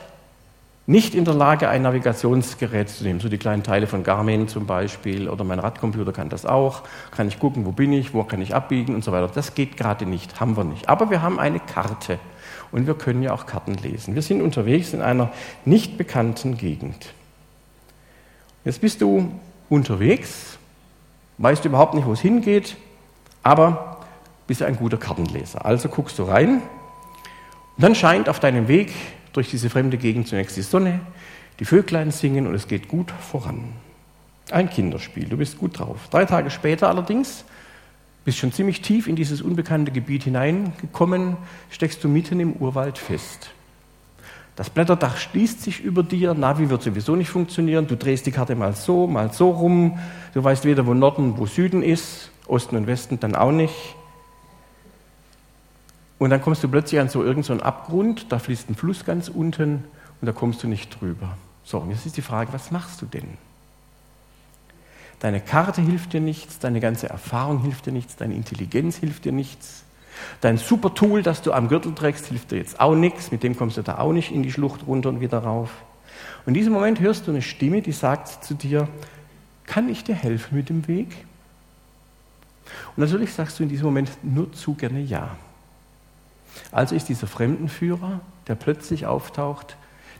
nicht 0.86 1.16
in 1.16 1.24
der 1.24 1.34
Lage, 1.34 1.70
ein 1.70 1.84
Navigationsgerät 1.84 2.90
zu 2.90 3.06
nehmen, 3.06 3.22
so 3.22 3.30
die 3.30 3.38
kleinen 3.38 3.64
Teile 3.64 3.88
von 3.88 4.04
Garmin 4.04 4.50
zum 4.50 4.66
Beispiel 4.66 5.30
oder 5.30 5.46
mein 5.46 5.60
Radcomputer 5.60 6.12
kann 6.12 6.28
das 6.28 6.46
auch, 6.46 6.82
kann 7.12 7.30
ich 7.30 7.40
gucken, 7.40 7.66
wo 7.66 7.72
bin 7.72 7.94
ich, 7.94 8.14
wo 8.14 8.26
kann 8.26 8.42
ich 8.42 8.54
abbiegen 8.54 8.94
und 8.94 9.02
so 9.02 9.14
weiter. 9.14 9.32
Das 9.34 9.56
geht 9.56 9.78
gerade 9.78 10.06
nicht, 10.06 10.42
haben 10.42 10.58
wir 10.58 10.66
nicht. 10.66 10.90
Aber 10.90 11.10
wir 11.10 11.22
haben 11.22 11.40
eine 11.40 11.62
Karte 11.62 12.20
und 12.74 12.86
wir 12.86 12.96
können 12.96 13.24
ja 13.24 13.34
auch 13.34 13.46
Karten 13.46 13.76
lesen. 13.76 14.14
Wir 14.14 14.22
sind 14.22 14.42
unterwegs 14.42 14.92
in 14.92 15.02
einer 15.02 15.32
nicht 15.64 15.98
bekannten 15.98 16.58
Gegend. 16.58 17.14
Jetzt 18.66 18.82
bist 18.82 19.00
du 19.00 19.32
unterwegs, 19.70 20.58
weißt 21.38 21.64
überhaupt 21.64 21.94
nicht, 21.94 22.06
wo 22.06 22.12
es 22.12 22.20
hingeht, 22.20 22.76
aber 23.42 24.02
bist 24.48 24.62
ein 24.64 24.76
guter 24.76 24.98
Kartenleser. 24.98 25.64
Also 25.64 25.88
guckst 25.88 26.20
du 26.20 26.24
rein 26.24 26.62
und 27.78 27.84
dann 27.84 27.96
scheint 27.96 28.30
auf 28.30 28.40
deinem 28.40 28.68
Weg 28.68 28.94
durch 29.34 29.50
diese 29.50 29.70
fremde 29.70 29.98
Gegend 29.98 30.28
zunächst 30.28 30.56
die 30.56 30.62
Sonne, 30.62 31.02
die 31.60 31.66
Vöglein 31.66 32.12
singen 32.12 32.48
und 32.48 32.56
es 32.56 32.68
geht 32.68 32.88
gut 32.88 33.12
voran. 33.12 33.66
Ein 34.52 34.70
Kinderspiel, 34.70 35.28
du 35.28 35.38
bist 35.38 35.58
gut 35.58 35.80
drauf. 35.80 36.08
Drei 36.12 36.26
Tage 36.26 36.50
später 36.50 36.88
allerdings, 36.88 37.46
bist 38.24 38.38
schon 38.38 38.52
ziemlich 38.52 38.82
tief 38.82 39.08
in 39.08 39.16
dieses 39.16 39.42
unbekannte 39.42 39.92
Gebiet 39.92 40.24
hineingekommen, 40.24 41.38
steckst 41.70 42.04
du 42.04 42.08
mitten 42.08 42.40
im 42.40 42.54
Urwald 42.54 42.98
fest. 42.98 43.52
Das 44.56 44.70
Blätterdach 44.70 45.18
schließt 45.18 45.62
sich 45.62 45.82
über 45.82 46.02
dir, 46.02 46.34
Navi 46.34 46.70
wird 46.70 46.82
sowieso 46.82 47.16
nicht 47.16 47.30
funktionieren, 47.30 47.88
du 47.88 47.98
drehst 47.98 48.26
die 48.26 48.32
Karte 48.32 48.56
mal 48.56 48.74
so, 48.74 49.06
mal 49.06 49.34
so 49.34 49.50
rum, 49.50 50.00
du 50.34 50.44
weißt 50.44 50.64
weder, 50.64 50.88
wo 50.88 50.94
Norden, 50.94 51.38
wo 51.38 51.46
Süden 51.46 51.84
ist, 51.84 52.32
Osten 52.48 52.78
und 52.78 52.88
Westen 52.88 53.20
dann 53.20 53.36
auch 53.36 53.52
nicht. 53.52 53.96
Und 56.18 56.30
dann 56.30 56.42
kommst 56.42 56.64
du 56.64 56.68
plötzlich 56.70 57.00
an 57.00 57.10
so 57.10 57.24
irgendeinen 57.24 57.60
so 57.60 57.66
Abgrund, 57.66 58.32
da 58.32 58.40
fließt 58.40 58.70
ein 58.70 58.76
Fluss 58.76 59.04
ganz 59.06 59.28
unten 59.28 59.84
und 60.22 60.26
da 60.26 60.32
kommst 60.32 60.64
du 60.64 60.68
nicht 60.68 61.00
drüber. 61.00 61.38
So, 61.64 61.80
und 61.80 61.92
jetzt 61.92 62.06
ist 62.06 62.16
die 62.16 62.22
Frage, 62.22 62.54
was 62.54 62.72
machst 62.72 63.02
du 63.02 63.06
denn? 63.06 63.38
Deine 65.20 65.42
Karte 65.42 65.82
hilft 65.82 66.14
dir 66.14 66.22
nichts, 66.22 66.60
deine 66.60 66.80
ganze 66.80 67.10
Erfahrung 67.10 67.62
hilft 67.62 67.86
dir 67.86 67.92
nichts, 67.92 68.16
deine 68.16 68.36
Intelligenz 68.36 68.98
hilft 68.98 69.26
dir 69.26 69.32
nichts. 69.32 69.84
Dein 70.40 70.58
super 70.58 70.94
Tool, 70.94 71.24
das 71.24 71.42
du 71.42 71.52
am 71.52 71.68
Gürtel 71.68 71.94
trägst, 71.94 72.28
hilft 72.28 72.52
dir 72.52 72.58
jetzt 72.58 72.80
auch 72.80 72.96
nichts, 72.96 73.32
mit 73.32 73.44
dem 73.44 73.58
kommst 73.58 73.78
du 73.78 73.82
da 73.82 73.98
auch 73.98 74.14
nicht 74.14 74.32
in 74.32 74.44
die 74.44 74.52
Schlucht 74.52 74.88
runter 74.88 75.10
und 75.10 75.20
wieder 75.20 75.40
rauf. 75.40 75.72
Und 76.46 76.50
in 76.50 76.54
diesem 76.54 76.74
Moment 76.74 77.00
hörst 77.00 77.28
du 77.28 77.32
eine 77.32 77.42
Stimme, 77.42 77.82
die 77.82 77.92
sagt 77.92 78.46
zu 78.46 78.54
dir, 78.54 78.88
kann 79.66 79.90
ich 79.90 80.04
dir 80.04 80.16
helfen 80.16 80.56
mit 80.56 80.70
dem 80.70 80.88
Weg? 80.88 81.26
Und 82.96 83.02
natürlich 83.04 83.34
sagst 83.34 83.60
du 83.60 83.64
in 83.64 83.70
diesem 83.70 83.86
Moment 83.86 84.12
nur 84.24 84.52
zu 84.54 84.74
gerne 84.76 85.02
Ja. 85.02 85.36
Also 86.72 86.96
ist 86.96 87.10
dieser 87.10 87.28
Fremdenführer, 87.28 88.22
der 88.48 88.56
plötzlich 88.56 89.06
auftaucht, 89.06 89.78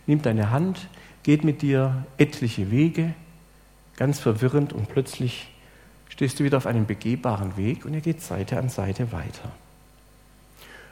nimmt 0.08 0.26
deine 0.26 0.52
Hand, 0.52 0.88
geht 1.24 1.44
mit 1.44 1.62
dir 1.62 2.06
etliche 2.18 2.72
Wege, 2.72 3.14
ganz 3.98 4.20
verwirrend 4.20 4.74
und 4.74 4.90
plötzlich 4.90 5.50
stehst 6.10 6.40
du 6.40 6.44
wieder 6.44 6.58
auf 6.58 6.66
einem 6.66 6.86
begehbaren 6.86 7.58
Weg 7.58 7.86
und 7.86 7.94
er 7.94 8.02
geht 8.02 8.22
Seite 8.22 8.58
an 8.58 8.70
Seite 8.70 9.12
weiter. 9.12 9.52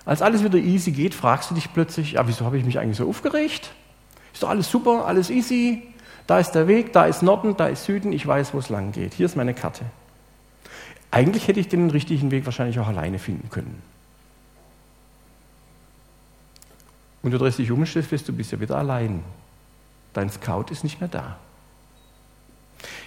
Als 0.06 0.22
alles 0.22 0.44
wieder 0.44 0.58
easy 0.58 0.92
geht, 0.92 1.14
fragst 1.14 1.50
du 1.50 1.56
dich 1.56 1.72
plötzlich, 1.72 2.14
ja, 2.14 2.28
wieso 2.28 2.46
habe 2.46 2.58
ich 2.58 2.66
mich 2.66 2.80
eigentlich 2.80 2.98
so 2.98 3.08
aufgeregt? 3.08 3.72
Ist 4.34 4.44
doch 4.44 4.50
alles 4.50 4.70
super, 4.70 5.06
alles 5.06 5.30
easy. 5.30 5.84
Da 6.28 6.40
ist 6.40 6.52
der 6.52 6.68
Weg, 6.68 6.94
da 6.94 7.06
ist 7.06 7.22
Norden, 7.22 7.56
da 7.56 7.68
ist 7.68 7.86
Süden, 7.86 8.12
ich 8.12 8.26
weiß, 8.26 8.54
wo 8.54 8.60
es 8.60 8.70
lang 8.70 8.92
geht. 8.92 9.14
Hier 9.14 9.26
ist 9.26 9.36
meine 9.36 9.54
Karte. 9.54 9.86
Eigentlich 11.12 11.48
hätte 11.48 11.60
ich 11.60 11.68
den 11.68 11.90
richtigen 11.90 12.32
Weg 12.32 12.46
wahrscheinlich 12.46 12.80
auch 12.80 12.88
alleine 12.88 13.20
finden 13.20 13.50
können. 13.50 13.82
Und 17.24 17.32
du 17.32 17.38
drehst 17.38 17.58
dich 17.58 17.72
um 17.72 17.80
und 17.80 17.96
du 17.96 18.34
bist 18.34 18.52
ja 18.52 18.60
wieder 18.60 18.78
allein. 18.78 19.24
Dein 20.14 20.30
Scout 20.30 20.66
ist 20.70 20.84
nicht 20.84 21.00
mehr 21.00 21.10
da. 21.10 21.38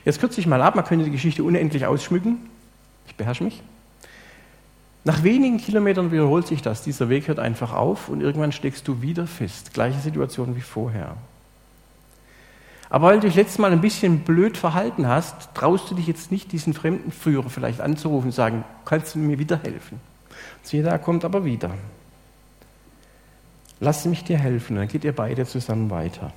Jetzt 0.04 0.20
kürze 0.20 0.40
ich 0.40 0.46
mal 0.46 0.62
ab, 0.62 0.74
man 0.74 0.84
könnte 0.84 1.04
die 1.04 1.10
Geschichte 1.10 1.44
unendlich 1.44 1.86
ausschmücken. 1.86 2.38
Ich 3.06 3.14
beherrsche 3.14 3.44
mich. 3.44 3.62
Nach 5.04 5.22
wenigen 5.22 5.58
Kilometern 5.58 6.10
wiederholt 6.10 6.48
sich 6.48 6.62
das. 6.62 6.82
Dieser 6.82 7.08
Weg 7.08 7.28
hört 7.28 7.38
einfach 7.38 7.72
auf 7.72 8.08
und 8.08 8.22
irgendwann 8.22 8.50
steckst 8.50 8.88
du 8.88 9.02
wieder 9.02 9.26
fest. 9.26 9.72
Gleiche 9.72 10.00
Situation 10.00 10.56
wie 10.56 10.60
vorher. 10.62 11.16
Aber 12.88 13.08
weil 13.08 13.20
du 13.20 13.26
dich 13.26 13.36
letztes 13.36 13.58
Mal 13.58 13.72
ein 13.72 13.80
bisschen 13.80 14.20
blöd 14.20 14.56
verhalten 14.56 15.06
hast, 15.06 15.54
traust 15.54 15.90
du 15.90 15.94
dich 15.94 16.06
jetzt 16.06 16.32
nicht, 16.32 16.52
diesen 16.52 16.72
fremden 16.72 17.12
Führer 17.12 17.50
vielleicht 17.50 17.80
anzurufen 17.80 18.28
und 18.28 18.32
sagen, 18.32 18.64
kannst 18.84 19.14
du 19.14 19.18
mir 19.18 19.38
wieder 19.38 19.60
helfen? 19.62 20.00
Siehe, 20.62 20.82
da 20.82 20.98
kommt 20.98 21.24
aber 21.24 21.44
wieder. 21.44 21.70
Lass 23.80 24.04
mich 24.04 24.24
dir 24.24 24.38
helfen. 24.38 24.76
Dann 24.76 24.88
geht 24.88 25.04
ihr 25.04 25.14
beide 25.14 25.46
zusammen 25.46 25.90
weiter. 25.90 26.32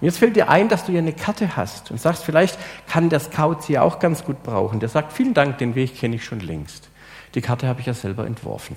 Und 0.00 0.06
jetzt 0.06 0.18
fällt 0.18 0.36
dir 0.36 0.48
ein, 0.48 0.68
dass 0.68 0.84
du 0.84 0.92
ja 0.92 0.98
eine 0.98 1.12
Karte 1.12 1.56
hast 1.56 1.90
und 1.90 2.00
sagst, 2.00 2.24
vielleicht 2.24 2.58
kann 2.86 3.08
der 3.08 3.20
Scout 3.20 3.62
sie 3.62 3.78
auch 3.78 3.98
ganz 3.98 4.24
gut 4.24 4.42
brauchen. 4.42 4.80
Der 4.80 4.88
sagt, 4.88 5.12
vielen 5.12 5.34
Dank, 5.34 5.58
den 5.58 5.74
Weg 5.74 5.98
kenne 5.98 6.16
ich 6.16 6.24
schon 6.24 6.40
längst. 6.40 6.88
Die 7.34 7.40
Karte 7.40 7.66
habe 7.66 7.80
ich 7.80 7.86
ja 7.86 7.94
selber 7.94 8.26
entworfen. 8.26 8.76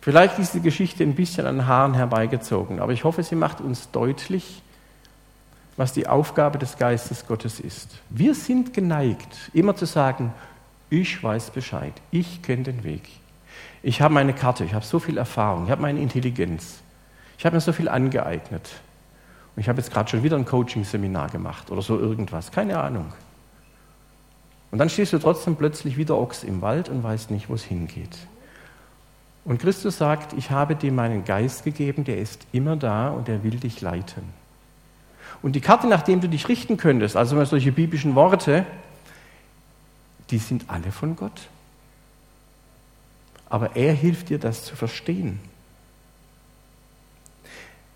Vielleicht 0.00 0.38
ist 0.38 0.52
die 0.52 0.60
Geschichte 0.60 1.02
ein 1.02 1.14
bisschen 1.14 1.46
an 1.46 1.66
Haaren 1.66 1.94
herbeigezogen, 1.94 2.78
aber 2.78 2.92
ich 2.92 3.04
hoffe, 3.04 3.22
sie 3.22 3.36
macht 3.36 3.62
uns 3.62 3.90
deutlich, 3.90 4.60
was 5.78 5.94
die 5.94 6.06
Aufgabe 6.06 6.58
des 6.58 6.76
Geistes 6.76 7.26
Gottes 7.26 7.58
ist. 7.58 7.88
Wir 8.10 8.34
sind 8.34 8.74
geneigt, 8.74 9.50
immer 9.54 9.74
zu 9.76 9.86
sagen, 9.86 10.34
ich 10.90 11.22
weiß 11.22 11.50
Bescheid, 11.50 11.94
ich 12.10 12.42
kenne 12.42 12.64
den 12.64 12.84
Weg. 12.84 13.08
Ich 13.86 14.00
habe 14.00 14.14
meine 14.14 14.32
Karte, 14.32 14.64
ich 14.64 14.72
habe 14.72 14.82
so 14.82 14.98
viel 14.98 15.18
Erfahrung, 15.18 15.66
ich 15.66 15.70
habe 15.70 15.82
meine 15.82 16.00
Intelligenz. 16.00 16.78
Ich 17.36 17.44
habe 17.44 17.54
mir 17.54 17.60
so 17.60 17.70
viel 17.70 17.90
angeeignet. 17.90 18.70
Und 19.54 19.60
ich 19.60 19.68
habe 19.68 19.78
jetzt 19.78 19.92
gerade 19.92 20.08
schon 20.08 20.22
wieder 20.22 20.36
ein 20.36 20.46
Coaching-Seminar 20.46 21.28
gemacht 21.28 21.70
oder 21.70 21.82
so 21.82 21.98
irgendwas, 21.98 22.50
keine 22.50 22.80
Ahnung. 22.80 23.12
Und 24.70 24.78
dann 24.78 24.88
stehst 24.88 25.12
du 25.12 25.18
trotzdem 25.18 25.56
plötzlich 25.56 25.98
wieder 25.98 26.16
Ochs 26.16 26.44
im 26.44 26.62
Wald 26.62 26.88
und 26.88 27.02
weißt 27.02 27.30
nicht, 27.30 27.50
wo 27.50 27.54
es 27.54 27.62
hingeht. 27.62 28.16
Und 29.44 29.60
Christus 29.60 29.98
sagt, 29.98 30.32
ich 30.32 30.50
habe 30.50 30.76
dir 30.76 30.90
meinen 30.90 31.26
Geist 31.26 31.62
gegeben, 31.62 32.04
der 32.04 32.16
ist 32.16 32.46
immer 32.52 32.76
da 32.76 33.10
und 33.10 33.28
der 33.28 33.44
will 33.44 33.60
dich 33.60 33.82
leiten. 33.82 34.22
Und 35.42 35.52
die 35.52 35.60
Karte, 35.60 35.88
nach 35.88 36.00
dem 36.00 36.22
du 36.22 36.28
dich 36.30 36.48
richten 36.48 36.78
könntest, 36.78 37.16
also 37.16 37.44
solche 37.44 37.70
biblischen 37.70 38.14
Worte, 38.14 38.64
die 40.30 40.38
sind 40.38 40.64
alle 40.68 40.90
von 40.90 41.16
Gott. 41.16 41.48
Aber 43.54 43.76
er 43.76 43.92
hilft 43.92 44.30
dir, 44.30 44.40
das 44.40 44.64
zu 44.64 44.74
verstehen. 44.74 45.38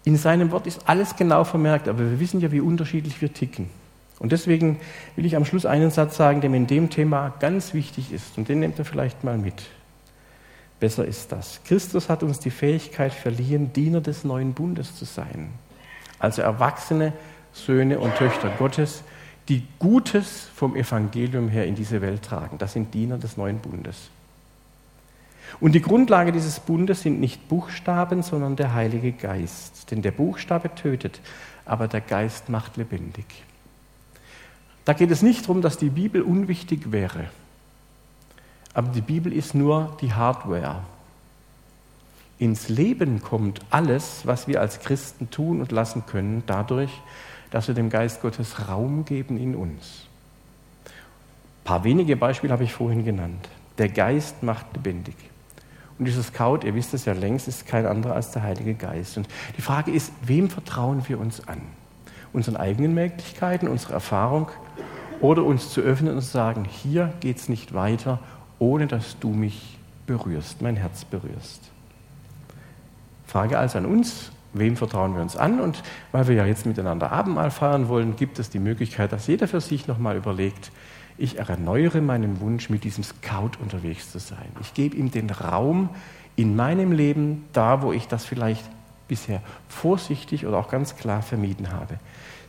In 0.05 0.17
seinem 0.17 0.53
Wort 0.53 0.69
ist 0.69 0.89
alles 0.89 1.17
genau 1.17 1.43
vermerkt, 1.43 1.89
aber 1.89 1.99
wir 1.99 2.21
wissen 2.21 2.39
ja, 2.39 2.53
wie 2.53 2.61
unterschiedlich 2.61 3.21
wir 3.21 3.35
ticken. 3.35 3.69
Und 4.21 4.31
deswegen 4.31 4.79
will 5.17 5.27
ich 5.27 5.35
am 5.35 5.45
Schluss 5.45 5.67
einen 5.67 5.91
Satz 5.91 6.17
sagen, 6.17 6.41
der 6.41 6.49
mir 6.49 6.59
in 6.59 6.69
dem 6.69 6.91
Thema 6.91 7.35
ganz 7.41 7.75
wichtig 7.75 8.13
ist. 8.13 8.39
Und 8.39 8.49
den 8.49 8.61
nehmt 8.61 8.79
ihr 8.79 8.85
vielleicht 8.85 9.25
mal 9.25 9.37
mit. 9.37 9.65
Besser 10.79 11.05
ist 11.05 11.33
das. 11.33 11.59
Christus 11.65 12.09
hat 12.09 12.23
uns 12.23 12.39
die 12.39 12.53
Fähigkeit 12.53 13.13
verliehen, 13.13 13.73
Diener 13.73 14.01
des 14.01 14.23
neuen 14.23 14.55
Bundes 14.55 14.95
zu 14.95 15.07
sein. 15.07 15.49
Also 16.21 16.41
erwachsene 16.41 17.13
Söhne 17.53 17.99
und 17.99 18.15
Töchter 18.15 18.51
Gottes, 18.59 19.03
die 19.49 19.65
Gutes 19.81 20.47
vom 20.55 20.77
Evangelium 20.77 21.49
her 21.49 21.67
in 21.67 21.75
diese 21.75 22.01
Welt 22.01 22.23
tragen. 22.23 22.59
Das 22.59 22.75
sind 22.75 22.95
Diener 22.95 23.19
des 23.19 23.37
neuen 23.37 23.59
Bundes. 23.59 24.11
Und 25.61 25.73
die 25.73 25.83
Grundlage 25.83 26.33
dieses 26.33 26.61
Bundes 26.61 27.03
sind 27.03 27.21
nicht 27.21 27.49
Buchstaben, 27.49 28.23
sondern 28.23 28.57
der 28.57 28.75
Heilige 28.75 29.13
Geist. 29.13 29.91
Denn 29.91 30.03
der 30.03 30.13
Buchstabe 30.13 30.75
tötet, 30.75 31.21
aber 31.65 31.89
der 31.89 32.01
Geist 32.01 32.49
macht 32.49 32.77
lebendig. 32.77 33.27
Da 34.85 34.93
geht 34.93 35.11
es 35.11 35.23
nicht 35.23 35.43
darum, 35.43 35.61
dass 35.61 35.77
die 35.77 35.91
Bibel 35.91 36.23
unwichtig 36.23 36.93
wäre. 36.93 37.27
Aber 38.73 38.89
die 38.89 39.01
Bibel 39.01 39.33
ist 39.33 39.55
nur 39.55 39.97
die 40.01 40.13
Hardware. 40.15 40.83
Ins 42.39 42.69
Leben 42.69 43.21
kommt 43.21 43.61
alles, 43.71 44.23
was 44.25 44.47
wir 44.47 44.61
als 44.61 44.81
Christen 44.81 45.31
tun 45.31 45.61
und 45.61 45.73
lassen 45.73 46.07
können, 46.07 46.45
dadurch, 46.47 46.91
dass 47.51 47.67
wir 47.67 47.75
dem 47.75 47.91
Geist 47.91 48.23
Gottes 48.23 48.69
Raum 48.69 49.05
geben 49.05 49.39
in 49.39 49.57
uns. 49.57 50.07
Ein 50.87 51.65
paar 51.65 51.85
wenige 51.85 52.17
Beispiele 52.17 52.53
habe 52.53 52.65
ich 52.65 52.73
vorhin 52.73 53.05
genannt. 53.05 53.49
Der 53.79 53.89
Geist 53.89 54.43
macht 54.43 54.67
lebendig. 54.75 55.17
Und 55.99 56.05
dieser 56.05 56.23
Scout, 56.23 56.61
ihr 56.65 56.75
wisst 56.75 56.95
es 56.95 57.05
ja 57.05 57.13
längst, 57.13 57.49
ist 57.49 57.67
kein 57.67 57.87
anderer 57.87 58.15
als 58.15 58.31
der 58.31 58.43
Heilige 58.43 58.75
Geist. 58.75 59.17
Und 59.17 59.29
die 59.57 59.63
Frage 59.63 59.91
ist, 59.91 60.13
wem 60.23 60.49
vertrauen 60.49 61.03
wir 61.09 61.19
uns 61.19 61.47
an? 61.49 61.61
Unseren 62.33 62.57
eigenen 62.57 62.95
Möglichkeiten, 62.95 63.69
unserer 63.69 63.95
Erfahrung 63.95 64.49
oder 65.21 65.45
uns 65.45 65.71
zu 65.71 65.81
öffnen 65.81 66.15
und 66.15 66.23
zu 66.23 66.29
sagen, 66.29 66.65
hier 66.65 67.13
geht 67.21 67.39
es 67.39 67.49
nicht 67.49 67.75
weiter, 67.75 68.21
ohne 68.59 68.87
dass 68.87 69.19
du 69.19 69.31
mich 69.31 69.79
berührst, 70.07 70.63
mein 70.63 70.77
Herz 70.77 71.05
berührst. 71.05 71.63
Frage 73.27 73.59
also 73.59 73.79
an 73.79 73.87
uns, 73.87 74.31
wem 74.53 74.77
vertrauen 74.77 75.15
wir 75.15 75.23
uns 75.23 75.37
an? 75.37 75.61
Und 75.61 75.83
weil 76.13 76.29
wir 76.29 76.35
ja 76.35 76.47
jetzt 76.47 76.65
miteinander 76.65 77.13
Abendmahl 77.13 77.51
feiern 77.51 77.89
wollen, 77.89 78.17
gibt 78.17 78.39
es 78.39 78.51
die 78.51 78.59
Möglichkeit, 78.59 79.13
dass 79.13 79.27
jeder 79.27 79.49
für 79.49 79.61
sich 79.61 79.87
nochmal 79.87 80.17
überlegt, 80.17 80.71
ich 81.19 81.39
erneuere 81.39 82.01
meinen 82.01 82.41
Wunsch, 82.41 82.71
mit 82.71 82.85
diesem 82.85 83.05
Scout 83.05 83.53
unterwegs 83.61 84.13
zu 84.13 84.19
sein. 84.19 84.49
Ich 84.61 84.75
gebe 84.75 84.97
ihm 84.97 85.11
den 85.11 85.31
Raum 85.31 85.91
in 86.37 86.55
meinem 86.57 86.93
Leben, 86.93 87.45
da 87.53 87.83
wo 87.83 87.93
ich 87.93 88.07
das 88.07 88.25
vielleicht 88.25 88.65
bisher 89.09 89.43
vorsichtig 89.69 90.47
oder 90.47 90.59
auch 90.59 90.71
ganz 90.71 90.97
klar 90.97 91.23
vermieden 91.23 91.73
habe. 91.73 91.99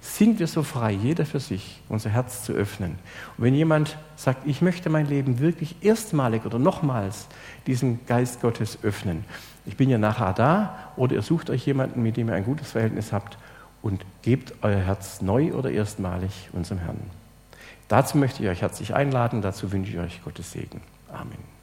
Sind 0.01 0.39
wir 0.39 0.47
so 0.47 0.63
frei, 0.63 0.91
jeder 0.91 1.25
für 1.25 1.39
sich, 1.39 1.81
unser 1.89 2.09
Herz 2.09 2.43
zu 2.43 2.53
öffnen? 2.53 2.91
Und 3.37 3.43
wenn 3.43 3.55
jemand 3.55 3.97
sagt, 4.15 4.47
ich 4.47 4.61
möchte 4.61 4.89
mein 4.89 5.07
Leben 5.07 5.39
wirklich 5.39 5.75
erstmalig 5.81 6.45
oder 6.45 6.59
nochmals 6.59 7.27
diesen 7.67 8.05
Geist 8.05 8.41
Gottes 8.41 8.79
öffnen, 8.83 9.25
ich 9.65 9.75
bin 9.75 9.89
ja 9.89 9.97
nachher 9.97 10.33
da, 10.33 10.91
oder 10.95 11.15
ihr 11.15 11.21
sucht 11.21 11.49
euch 11.49 11.65
jemanden, 11.65 12.01
mit 12.01 12.15
dem 12.15 12.29
ihr 12.29 12.35
ein 12.35 12.45
gutes 12.45 12.71
Verhältnis 12.71 13.11
habt 13.11 13.37
und 13.81 14.05
gebt 14.21 14.53
euer 14.61 14.79
Herz 14.79 15.21
neu 15.21 15.53
oder 15.53 15.69
erstmalig 15.69 16.49
unserem 16.53 16.79
Herrn. 16.79 17.18
Dazu 17.89 18.17
möchte 18.19 18.43
ich 18.43 18.49
euch 18.49 18.61
herzlich 18.61 18.93
einladen, 18.93 19.41
dazu 19.41 19.71
wünsche 19.71 19.91
ich 19.91 19.97
euch 19.97 20.23
Gottes 20.23 20.51
Segen. 20.51 20.79
Amen. 21.11 21.58